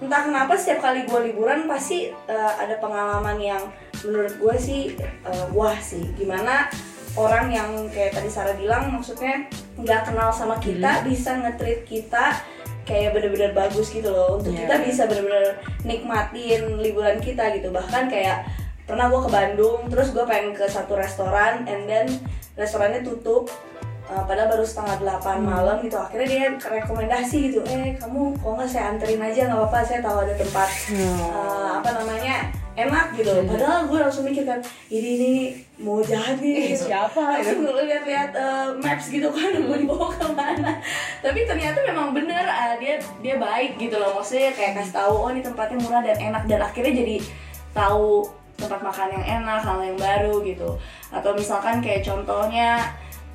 [0.00, 3.62] Entah kenapa setiap kali gue liburan pasti eh, ada pengalaman yang
[4.02, 6.02] menurut gue sih eh, wah sih.
[6.18, 6.66] Gimana
[7.18, 12.38] orang yang kayak tadi Sarah bilang maksudnya nggak kenal sama kita bisa nge-treat kita
[12.86, 14.38] kayak bener-bener bagus gitu loh.
[14.38, 14.66] Untuk Iya.
[14.66, 17.70] kita bisa bener-bener nikmatin liburan kita gitu.
[17.70, 18.46] Bahkan kayak
[18.86, 22.06] pernah gue ke Bandung terus gue pengen ke satu restoran and then
[22.54, 23.46] restorannya tutup
[24.10, 25.94] Uh, padahal baru setengah delapan malam gitu.
[25.94, 30.26] Akhirnya dia rekomendasi gitu eh kamu kok nggak saya anterin aja nggak apa-apa saya tahu
[30.26, 30.66] ada tempat
[31.30, 33.32] uh, apa namanya enak gitu.
[33.46, 35.32] Padahal gue langsung mikir kan ini ini
[35.80, 37.40] mau jahat nih Ih, siapa?
[37.40, 40.78] Langsung dulu lihat-lihat uh, maps gitu kan mau dibawa ke mana.
[41.18, 44.20] Tapi ternyata memang bener uh, dia dia baik gitu loh.
[44.20, 46.42] Maksudnya kayak kasih tahu oh ini tempatnya murah dan enak.
[46.46, 47.16] Dan akhirnya jadi
[47.74, 48.26] tahu
[48.60, 50.70] tempat makan yang enak hal yang baru gitu.
[51.10, 52.78] Atau misalkan kayak contohnya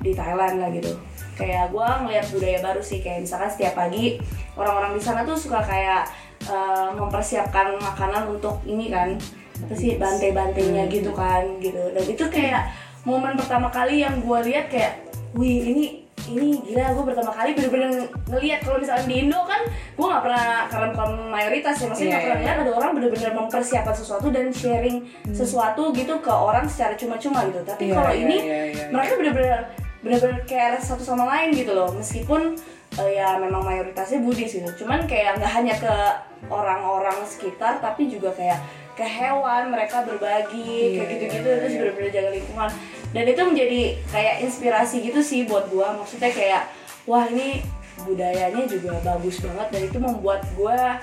[0.00, 0.96] di Thailand lah gitu.
[1.36, 3.04] Kayak gue ngeliat budaya baru sih.
[3.04, 4.16] Kayak misalkan setiap pagi
[4.56, 6.08] orang-orang di sana tuh suka kayak
[6.50, 9.14] uh, mempersiapkan makanan untuk ini kan
[9.56, 11.80] apa sih bantai-bantainya gitu kan gitu.
[11.92, 12.70] Dan itu kayak
[13.08, 15.00] momen pertama kali yang gue lihat kayak
[15.36, 15.84] wih ini
[16.26, 18.60] ini gila gue pertama kali bener-bener ngeliat.
[18.66, 22.24] Kalau misalnya di Indo kan gue nggak pernah karena bukan mayoritas ya maksudnya Iya, nggak
[22.26, 24.96] pernah iya, lihat ada orang bener-bener mempersiapkan sesuatu dan sharing
[25.30, 27.62] sesuatu gitu ke orang secara cuma-cuma gitu.
[27.62, 28.86] Tapi Iya, kalau iya, ini iya, iya, iya.
[28.90, 29.60] mereka bener-bener
[30.02, 31.88] benar-benar care satu sama lain gitu loh.
[31.94, 32.58] Meskipun
[32.94, 35.94] eh, ya memang mayoritasnya Buddhis gitu cuman kayak nggak hanya ke
[36.46, 38.62] orang-orang sekitar tapi juga kayak
[38.96, 41.48] ke hewan mereka berbagi kayak gitu-gitu.
[41.60, 42.70] terus benar-benar jaga lingkungan.
[43.12, 45.92] Dan itu menjadi kayak inspirasi gitu sih buat gua.
[46.00, 46.72] Maksudnya kayak
[47.04, 47.60] wah ini
[48.08, 49.68] budayanya juga bagus banget.
[49.68, 50.96] Dan itu membuat gua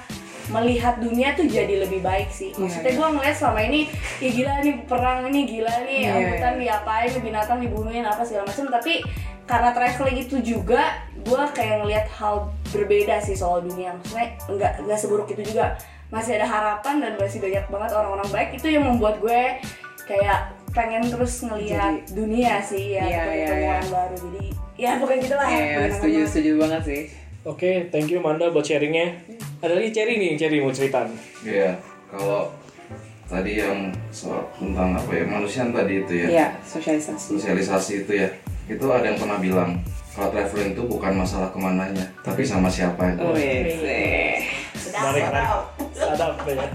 [0.51, 2.51] melihat dunia tuh jadi lebih baik sih.
[2.57, 3.79] Maksudnya Iya, gua ngeliat selama ini
[4.19, 8.49] ya gila nih perang ini gila nih Iya, angkutan diapain nih binatang dibunuhin apa segala
[8.49, 8.73] macam.
[8.73, 9.05] Tapi
[9.43, 10.81] karena traveling itu juga
[11.21, 12.35] gua kayak ngelihat hal
[12.69, 15.75] berbeda sih soal dunia maksudnya nggak nggak seburuk itu juga
[16.07, 19.57] masih ada harapan dan masih banyak banget orang-orang baik itu yang membuat gue
[20.03, 20.39] kayak
[20.69, 23.75] pengen terus ngelihat dunia sih ya Iya, iya, iya.
[23.83, 25.91] baru jadi ya pokoknya gitulah Iya, Bener-bener.
[25.91, 27.01] setuju setuju banget sih.
[27.43, 29.19] Oke, thank you Manda buat sharingnya.
[29.59, 31.03] Ada lagi Cherry nih, Cherry mau cerita.
[31.43, 31.75] Iya,
[32.07, 32.47] kalau
[33.25, 37.35] tadi yang soal tentang apa ya manusia tadi itu ya Iya, sosialisasi.
[37.35, 38.29] sosialisasi itu ya
[38.67, 39.71] itu ada yang pernah bilang
[40.13, 43.25] kalau traveling itu bukan masalah ke mananya tapi sama siapa itu.
[43.25, 44.39] Oh, iya.
[45.93, 46.65] Sadap ya.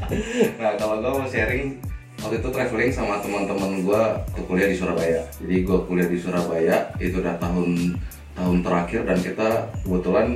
[0.59, 1.79] nah kalau gue mau sharing
[2.19, 4.03] waktu itu traveling sama teman-teman gue
[4.35, 5.23] ke kuliah di Surabaya.
[5.39, 7.95] Jadi gue kuliah di Surabaya itu udah tahun
[8.35, 9.49] tahun terakhir dan kita
[9.87, 10.27] kebetulan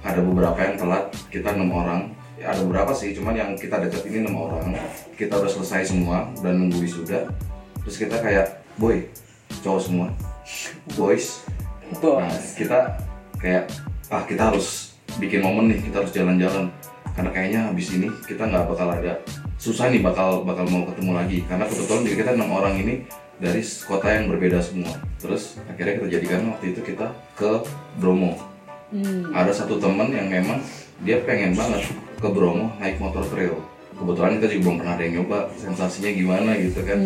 [0.00, 2.00] ada beberapa yang telat kita enam orang.
[2.36, 4.72] Ya, ada beberapa sih cuman yang kita deket ini enam orang.
[5.14, 7.28] Kita udah selesai semua dan nunggu wisuda.
[7.84, 9.04] Terus kita kayak boy
[9.60, 10.08] cowok semua
[10.94, 11.46] boys
[11.86, 12.58] Nah, Bos.
[12.58, 12.98] kita
[13.38, 13.70] kayak
[14.10, 16.66] ah kita harus bikin momen nih, kita harus jalan-jalan.
[17.14, 19.22] Karena kayaknya habis ini kita nggak bakal ada
[19.56, 21.38] susah nih bakal bakal mau ketemu lagi.
[21.46, 22.94] Karena kebetulan diri kita enam orang ini
[23.38, 24.98] dari kota yang berbeda semua.
[25.22, 27.06] Terus akhirnya kita jadikan waktu itu kita
[27.38, 27.62] ke
[28.02, 28.34] Bromo.
[29.30, 30.58] Ada satu teman yang memang
[31.06, 31.86] dia pengen banget
[32.18, 33.56] ke Bromo naik motor trail.
[33.96, 36.98] Kebetulan kita juga belum pernah ada yang nyoba sensasinya gimana gitu kan.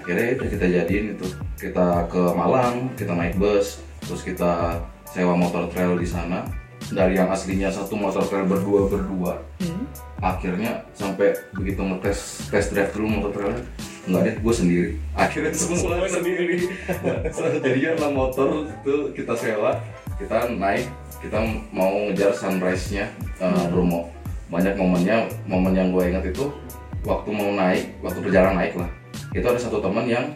[0.00, 1.26] Akhirnya itu kita jadiin itu.
[1.60, 6.48] Kita ke Malang, kita naik bus, terus kita sewa motor trail di sana.
[6.92, 9.38] Dari yang aslinya satu motor trail berdua berdua,
[10.18, 13.64] akhirnya sampai begitu ngetes test drive dulu motor trailnya
[14.02, 14.88] nggak deh gue sendiri.
[15.22, 16.66] Akhirnya semua sendiri.
[17.62, 19.78] Jadinya enam motor itu kita sewa
[20.18, 20.90] kita naik
[21.22, 21.38] kita
[21.70, 23.06] mau ngejar sunrise nya
[23.70, 24.10] Bromo
[24.52, 26.52] banyak momennya momen yang gue ingat itu
[27.08, 28.90] waktu mau naik waktu perjalanan naik lah.
[29.32, 30.28] Itu ada satu teman yang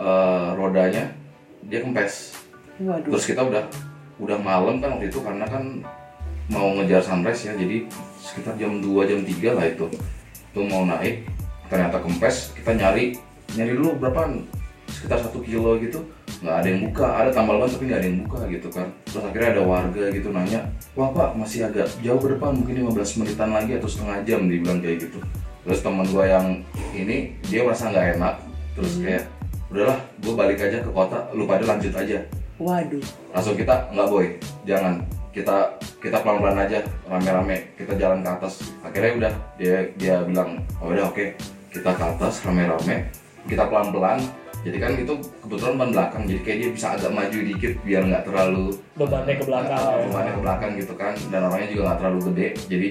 [0.00, 1.12] eh, rodanya
[1.68, 2.40] dia kempes.
[2.80, 3.12] Waduh.
[3.12, 3.68] terus kita udah
[4.16, 5.84] udah malam kan waktu itu karena kan
[6.48, 7.84] mau ngejar sunrise ya jadi
[8.18, 9.86] sekitar jam 2 jam 3 lah itu.
[10.56, 11.28] Tuh mau naik
[11.68, 13.20] ternyata kempes kita nyari
[13.52, 14.32] nyari dulu berapa
[14.88, 16.00] sekitar satu kilo gitu
[16.42, 17.06] nggak ada yang buka.
[17.06, 18.86] Ada tambal ban tapi nggak ada yang buka gitu kan.
[19.06, 20.60] Terus akhirnya ada warga gitu nanya
[20.98, 24.82] wah pak masih agak jauh ke depan mungkin 15 menitan lagi atau setengah jam dibilang
[24.82, 25.18] kayak gitu.
[25.62, 26.46] Terus teman gua yang
[26.92, 28.34] ini dia merasa nggak enak.
[28.74, 29.24] Terus kayak
[29.72, 32.18] udahlah gue balik aja ke kota lu pada lanjut aja.
[32.60, 33.02] Waduh.
[33.32, 34.26] langsung kita nggak boy.
[34.66, 35.00] Jangan.
[35.32, 38.68] Kita kita pelan pelan aja rame rame kita jalan ke atas.
[38.84, 41.32] Akhirnya udah dia dia bilang oh udah oke.
[41.72, 44.18] Kita ke atas rame rame kita pelan pelan
[44.62, 48.24] jadi kan itu kebetulan ban belakang jadi kayak dia bisa agak maju dikit biar nggak
[48.30, 50.04] terlalu Bebannya ke belakang, uh, ya.
[50.06, 51.14] bebannya ke belakang gitu kan.
[51.34, 52.88] Dan orangnya juga nggak terlalu gede jadi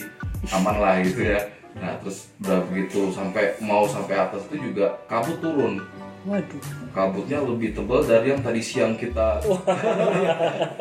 [0.52, 1.39] aman lah gitu ya.
[1.80, 5.80] Nah terus udah begitu sampai mau sampai atas itu juga kabut turun.
[6.22, 6.62] Waduh.
[6.93, 9.41] kabutnya lebih tebal dari yang tadi siang kita.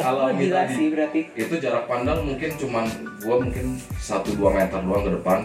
[0.04, 1.20] Alami gila tadi sih berarti.
[1.32, 2.84] itu jarak pandang mungkin cuman
[3.24, 5.40] gua mungkin 1-2 meter doang ke depan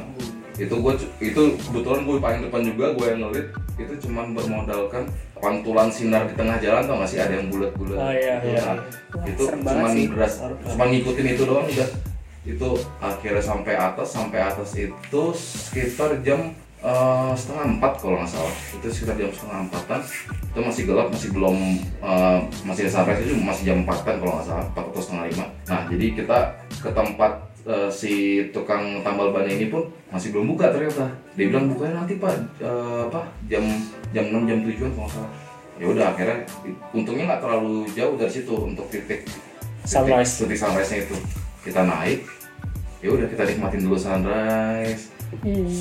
[0.55, 5.03] itu cu- itu kebetulan gue paling depan juga gue yang ngelit itu cuman bermodalkan
[5.35, 7.19] pantulan sinar di tengah jalan tau gak sih?
[7.19, 7.99] Ada yang bulat-bulat.
[7.99, 8.47] Ah, iya, gitu.
[8.55, 8.63] iya.
[8.63, 8.77] Nah,
[9.19, 10.07] Wah, itu cuman sih.
[10.07, 10.33] beras
[10.63, 11.89] cuman ngikutin itu doang udah.
[12.45, 12.69] Itu
[13.01, 18.55] akhirnya sampai atas sampai atas itu sekitar jam eh, setengah empat kalau nggak salah.
[18.79, 19.99] Itu sekitar jam setengah empatan.
[20.55, 21.57] Itu masih gelap masih belum
[21.99, 25.45] eh, masih sunrise itu masih jam empatan kalau nggak salah empat atau setengah lima.
[25.67, 26.37] Nah jadi kita
[26.79, 27.31] ke tempat
[27.65, 28.13] eh, si
[28.53, 31.09] tukang tambal ban ini pun masih belum buka ternyata.
[31.33, 32.37] Dia bilang bukanya nanti pak.
[32.61, 33.65] Eh, apa jam
[34.13, 35.31] jam 6 jam tujuan kalau nggak salah.
[35.75, 36.39] Ya udah akhirnya
[36.95, 39.27] untungnya nggak terlalu jauh dari situ untuk titik
[39.83, 40.39] Sunrise.
[40.39, 41.17] titik sunrise-nya itu.
[41.65, 42.21] Kita naik
[43.03, 45.11] ya udah kita nikmatin dulu sunrise.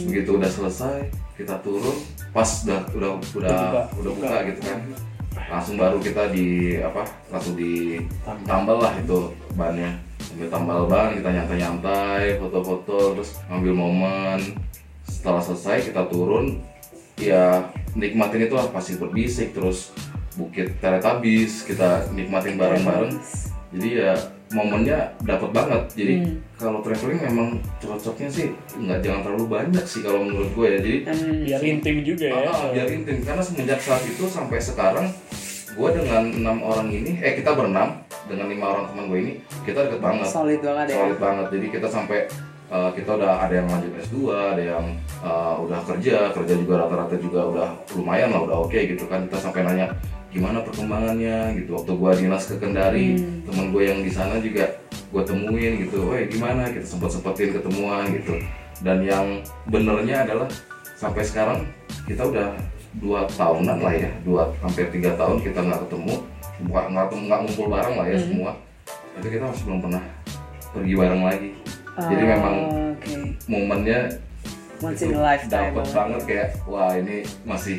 [0.08, 0.98] Begitu udah selesai
[1.36, 1.94] kita turun.
[2.34, 3.82] Pas udah udah udah buka.
[4.02, 4.78] udah buka gitu kan.
[5.44, 8.00] Langsung baru kita di apa langsung di
[8.48, 14.40] tambal lah itu bannya sambil tambal ban kita nyantai-nyantai foto-foto terus ngambil momen.
[15.04, 16.60] Setelah selesai kita turun.
[17.14, 19.94] Ya nikmatin itu lah pasti berbisik terus
[20.34, 23.14] bukit teletabis kita nikmatin bareng-bareng.
[23.70, 24.18] Jadi ya
[24.50, 25.82] momennya dapat banget.
[25.94, 26.14] Jadi
[26.58, 27.48] kalau traveling memang
[27.78, 30.78] cocoknya sih nggak jangan terlalu banyak sih kalau menurut gue ya.
[30.82, 30.98] Jadi
[31.46, 32.50] Biar intim juga ya.
[32.50, 33.16] Ah, biar intim.
[33.22, 35.06] Karena semenjak saat itu sampai sekarang
[35.74, 39.32] gue dengan enam orang ini eh kita berenam dengan lima orang teman gue ini
[39.64, 40.26] kita deket banget.
[40.28, 40.96] Solid banget ya.
[40.96, 41.46] solid banget.
[41.52, 42.18] Jadi kita sampai
[42.72, 44.84] uh, kita udah ada yang lanjut S2 ada yang
[45.20, 49.28] uh, udah kerja kerja juga rata-rata juga udah lumayan lah udah oke gitu kan.
[49.28, 49.92] Kita sampai nanya
[50.32, 51.60] gimana perkembangannya?
[51.60, 51.70] Gitu.
[51.76, 54.66] Waktu gua dinas ke Kendari temen gue yang di sana juga
[55.14, 56.66] gue temuin gitu, weh gimana?
[56.74, 58.34] Kita sempet sempetin ketemuan gitu.
[58.82, 60.50] Dan yang benernya adalah
[60.98, 61.58] sampai sekarang
[62.08, 62.50] kita udah
[62.98, 66.14] dua tahunan lah ya dua hampir tiga tahun kita nggak ketemu
[66.60, 68.52] nggak nggak nggak ngumpul bareng lah ya semua.
[69.14, 70.02] Itu kita masih belum pernah
[70.70, 71.50] pergi bareng lagi.
[71.94, 73.14] Jadi memang Oh, Oke.
[73.46, 74.00] momennya
[74.82, 75.14] Once itu
[75.46, 76.20] dapet banget.
[76.26, 77.78] kayak wah ini masih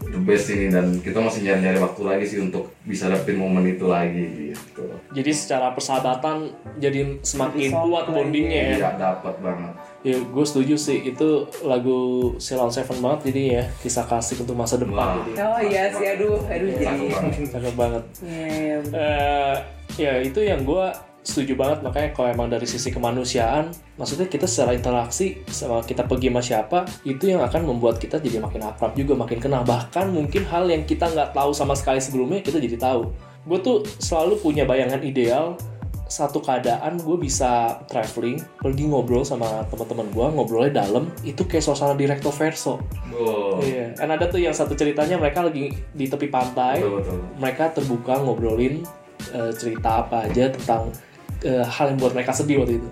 [0.00, 0.70] the best ini.
[0.70, 4.86] Dan kita masih nyari-nyari waktu lagi sih untuk bisa dapetin momen itu lagi gitu.
[5.10, 8.74] Jadi secara persahabatan jadi semakin kuat bondingnya ya.
[8.78, 9.74] iya dapet banget
[10.06, 14.78] Ya gue setuju sih itu lagu Silon Seven banget jadi ya kisah kasih untuk masa
[14.78, 15.26] depan Wah.
[15.26, 17.06] jadi Oh iya sih, aduh, aduh jadi.
[17.50, 18.02] Cakep banget.
[18.22, 18.76] Iya.
[18.86, 19.56] Eh,
[19.98, 20.86] ya itu yang gue
[21.26, 26.30] setuju banget makanya kalau emang dari sisi kemanusiaan maksudnya kita secara interaksi sama kita pergi
[26.30, 30.46] sama siapa itu yang akan membuat kita jadi makin akrab juga makin kenal bahkan mungkin
[30.46, 33.10] hal yang kita nggak tahu sama sekali sebelumnya kita jadi tahu
[33.42, 35.58] gue tuh selalu punya bayangan ideal
[36.06, 41.98] satu keadaan gue bisa traveling pergi ngobrol sama teman-teman gue ngobrolnya dalam itu kayak suasana
[41.98, 42.78] di recto verso
[43.10, 47.18] wow Iya, kan ada tuh yang satu ceritanya mereka lagi di tepi pantai, betul betul
[47.40, 48.86] mereka terbuka ngobrolin
[49.34, 50.94] eh, cerita apa aja tentang
[51.42, 52.88] eh, hal yang buat mereka sedih waktu itu.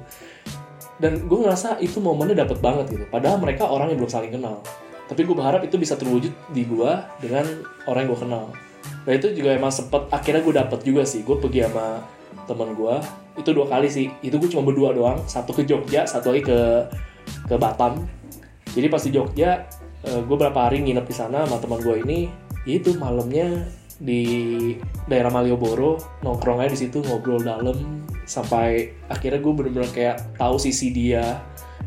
[0.98, 3.04] Dan gue ngerasa itu momennya dapet banget gitu.
[3.10, 4.62] Padahal mereka orang yang belum saling kenal.
[5.04, 7.44] Tapi gue berharap itu bisa terwujud di gue dengan
[7.90, 8.44] orang yang gue kenal.
[9.04, 11.26] Dan itu juga emang sempet akhirnya gue dapet juga sih.
[11.26, 12.00] Gue pergi sama
[12.44, 12.94] teman gue
[13.40, 14.12] itu dua kali sih.
[14.22, 15.18] Itu gue cuma berdua doang.
[15.26, 16.58] Satu ke Jogja, satu lagi ke
[17.48, 18.04] ke Batam.
[18.74, 19.66] Jadi pas di Jogja,
[20.04, 22.30] gue berapa hari nginep di sana sama teman gue ini.
[22.64, 23.66] Itu malamnya
[24.00, 24.22] di
[25.06, 30.90] daerah Malioboro nongkrong aja di situ ngobrol dalam sampai akhirnya gue bener-bener kayak tahu sisi
[30.90, 31.38] dia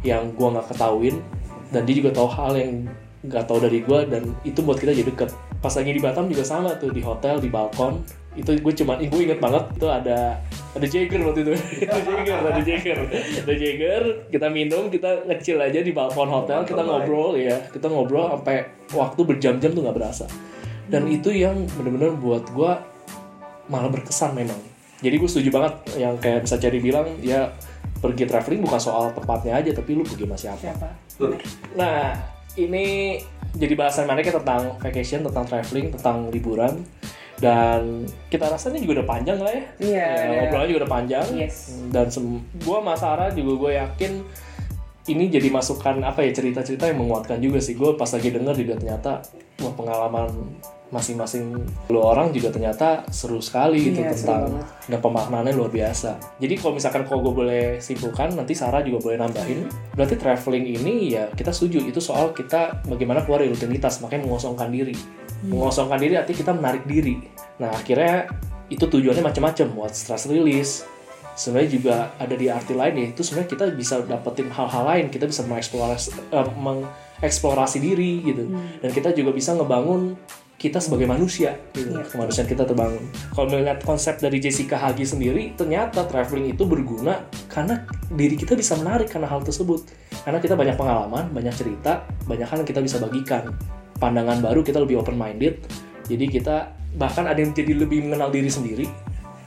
[0.05, 1.19] yang gue nggak ketahuin
[1.73, 2.71] dan dia juga tahu hal yang
[3.27, 5.29] nggak tahu dari gue dan itu buat kita jadi deket
[5.59, 8.05] pas lagi di Batam juga sama tuh di hotel di balkon
[8.37, 10.37] itu gue cuman gue inget banget itu ada
[10.77, 11.53] ada Jagger waktu itu.
[11.89, 12.99] Ada Jagger ada Jagger
[13.41, 18.29] ada Jagger kita minum kita ngecil aja di balkon hotel kita ngobrol ya kita ngobrol
[18.37, 20.29] sampai waktu berjam-jam tuh nggak berasa.
[20.87, 22.71] Dan itu yang bener-bener buat gue
[23.67, 24.61] malah berkesan memang.
[25.01, 27.51] Jadi gue setuju banget yang kayak bisa cari bilang ya
[27.97, 30.61] pergi traveling bukan soal tempatnya aja tapi lu pergi sama siapa.
[30.61, 30.87] Siapa?
[31.73, 32.13] Nah,
[32.57, 33.17] ini
[33.57, 36.73] jadi bahasan menarik ya tentang vacation, tentang traveling, tentang liburan.
[37.37, 39.63] Dan kita rasanya juga udah panjang lah ya.
[39.77, 40.37] Iya, Ya, iya.
[40.41, 41.27] Ngobrolnya juga udah panjang.
[41.37, 41.57] Yes.
[41.93, 42.07] Dan
[42.65, 44.11] gua sama Sarah juga gue yakin
[45.07, 47.77] ini jadi masukan apa ya cerita-cerita yang menguatkan juga sih.
[47.77, 49.11] Gue pas lagi denger juga ternyata
[49.61, 50.29] wah pengalaman
[50.87, 51.51] masing-masing
[51.91, 56.39] lu orang juga ternyata seru sekali gitu Iya, tentang dan pemaknaannya luar biasa.
[56.39, 59.67] Jadi kalau misalkan kalau gue boleh simpulkan, nanti Sarah juga boleh nambahin.
[59.95, 64.71] Berarti traveling ini ya kita setuju itu soal kita bagaimana keluar dari rutinitas, makanya mengosongkan
[64.71, 64.95] diri.
[65.43, 67.15] Mengosongkan diri artinya kita menarik diri.
[67.59, 68.31] Nah akhirnya
[68.71, 70.87] itu tujuannya macam-macam, buat stress release.
[71.37, 75.29] Sebenarnya juga ada di arti lain ya, itu sebenarnya kita bisa dapetin hal-hal lain, kita
[75.29, 78.49] bisa mengeksplorasi, eh, mengeksplorasi diri gitu.
[78.81, 80.17] Dan kita juga bisa ngebangun
[80.57, 81.93] kita sebagai manusia gitu.
[81.93, 83.05] Kemanusiaan kita terbangun.
[83.29, 88.73] Kalau melihat konsep dari Jessica Hagi sendiri, ternyata traveling itu berguna karena diri kita bisa
[88.73, 89.85] menarik karena hal tersebut.
[90.25, 93.53] Karena kita banyak pengalaman, banyak cerita, banyak hal yang kita bisa bagikan.
[94.01, 95.61] Pandangan baru kita lebih open minded.
[96.09, 98.89] Jadi kita bahkan ada yang jadi lebih mengenal diri sendiri.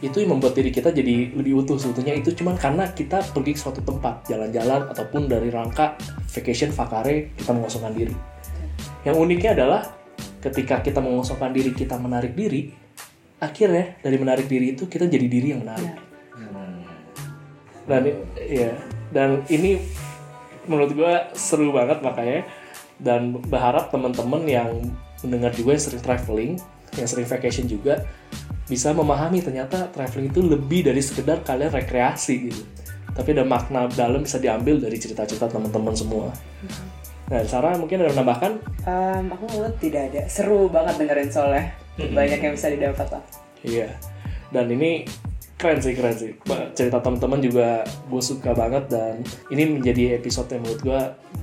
[0.01, 3.61] Itu yang membuat diri kita jadi lebih utuh sebetulnya itu cuman karena kita pergi ke
[3.61, 5.99] suatu tempat, jalan-jalan ataupun dari rangka
[6.33, 8.17] vacation vakare kita mengosongkan diri.
[9.05, 10.00] Yang uniknya adalah
[10.41, 12.73] ketika kita mengosongkan diri, kita menarik diri,
[13.41, 15.95] akhirnya dari menarik diri itu kita jadi diri yang menarik.
[17.89, 18.03] Dan
[18.37, 18.73] ya,
[19.11, 19.81] dan ini
[20.69, 22.47] menurut gue seru banget makanya
[23.01, 24.69] dan berharap teman-teman yang
[25.25, 26.53] mendengar juga yang sering traveling,
[27.01, 28.05] yang sering vacation juga
[28.71, 32.63] bisa memahami ternyata traveling itu lebih dari sekedar kalian rekreasi gitu.
[33.11, 36.31] Tapi ada makna dalam bisa diambil dari cerita-cerita teman-teman semua.
[37.31, 38.53] Nah, Sarah mungkin ada menambahkan?
[38.91, 40.27] Em, aku menurut tidak ada.
[40.27, 41.71] Seru banget dengerin soalnya.
[41.95, 43.23] Banyak yang bisa didapat lah.
[43.63, 43.89] Iya.
[44.51, 45.07] Dan ini
[45.61, 46.33] keren sih keren sih
[46.73, 51.01] cerita teman-teman juga gue suka banget dan ini menjadi episode yang menurut gue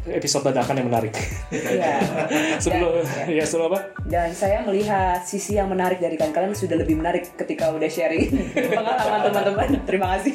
[0.10, 1.14] episode dadakan yang menarik
[1.48, 2.02] Iya.
[2.64, 6.32] sebelum Dan- ya sebelum apa Dan saya melihat sisi yang menarik dari kalian.
[6.32, 8.32] Kalian sudah lebih menarik ketika udah sharing
[8.72, 9.68] pengalaman teman-teman.
[9.84, 10.34] Terima kasih.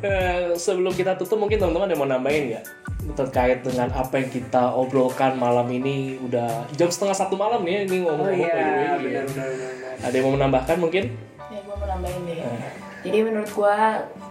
[0.00, 2.64] Eh, sebelum kita tutup mungkin teman-teman ada yang mau nambahin nggak
[3.12, 7.80] terkait dengan apa yang kita obrolkan malam ini udah jam setengah satu malam nih ya,
[7.82, 8.98] ini Oh ngomong-ngomong iya, way.
[9.00, 9.44] benar-benar.
[10.00, 11.04] ada yang mau menambahkan mungkin
[12.04, 12.44] deh.
[13.00, 13.76] Jadi menurut gue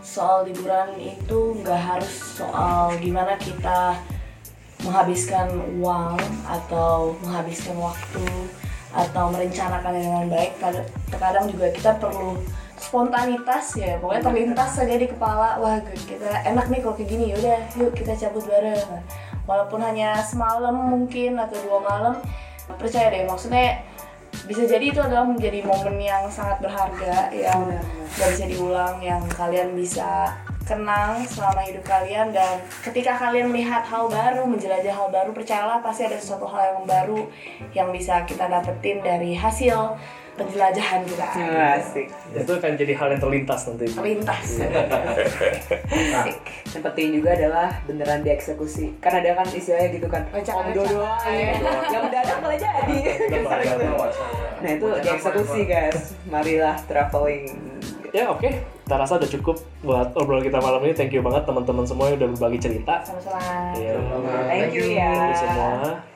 [0.05, 3.97] soal liburan itu nggak harus soal gimana kita
[4.85, 5.49] menghabiskan
[5.81, 6.15] uang
[6.47, 8.25] atau menghabiskan waktu
[8.93, 10.53] atau merencanakan dengan baik.
[10.61, 12.37] Kad- terkadang juga kita perlu
[12.79, 13.97] spontanitas ya.
[13.99, 18.13] Pokoknya terlintas saja di kepala wah kita enak nih kalau kayak gini yaudah yuk kita
[18.15, 19.03] cabut bareng.
[19.49, 22.15] Walaupun hanya semalam mungkin atau dua malam
[22.77, 23.81] percaya deh maksudnya
[24.49, 27.69] bisa jadi itu adalah menjadi momen yang sangat berharga yang
[28.17, 30.33] gak bisa diulang yang kalian bisa
[30.65, 32.33] kenang selama hidup kalian.
[32.33, 36.81] Dan ketika kalian melihat hal baru menjelajah hal baru percayalah pasti ada sesuatu hal yang
[36.89, 37.19] baru
[37.77, 39.93] yang bisa kita dapetin dari hasil
[40.39, 41.27] penjelajahan kita.
[41.75, 42.07] Asik.
[42.31, 43.85] itu akan jadi hal yang terlintas nanti.
[43.91, 44.47] Terlintas.
[46.25, 46.41] Asik.
[46.69, 49.01] Yang penting juga adalah beneran dieksekusi.
[49.01, 50.23] Kan ada kan istilahnya gitu kan.
[50.29, 50.69] Rencana-rencana.
[50.69, 51.21] Omdo doang.
[51.89, 52.97] Yang mendadak malah jadi.
[54.59, 56.13] nah itu dieksekusi guys.
[56.29, 57.57] Marilah traveling.
[58.09, 61.85] ya oke kita rasa udah cukup buat obrolan kita malam ini thank you banget teman-teman
[61.85, 63.37] semua yang udah berbagi cerita sama-sama
[63.77, 64.01] Iya.
[64.49, 65.13] Thank you ya.
[65.13, 65.73] Thank you semua.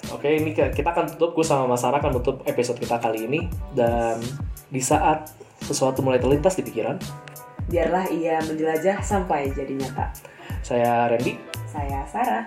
[0.09, 1.37] Oke, ini kita akan tutup.
[1.37, 3.45] Gue sama Mas Sarah akan tutup episode kita kali ini.
[3.77, 4.17] Dan
[4.73, 5.29] di saat
[5.61, 6.97] sesuatu mulai terlintas di pikiran,
[7.71, 10.11] Biarlah ia menjelajah sampai jadi nyata.
[10.63, 11.35] Saya Randy
[11.67, 12.43] Saya Sarah.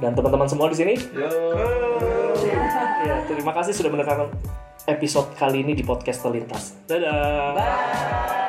[0.00, 0.94] dan teman-teman semua di sini.
[3.04, 4.32] Ya, terima kasih sudah mendengarkan
[4.88, 6.72] episode kali ini di podcast terlintas.
[6.88, 7.52] Dadah.
[7.52, 8.39] Bye.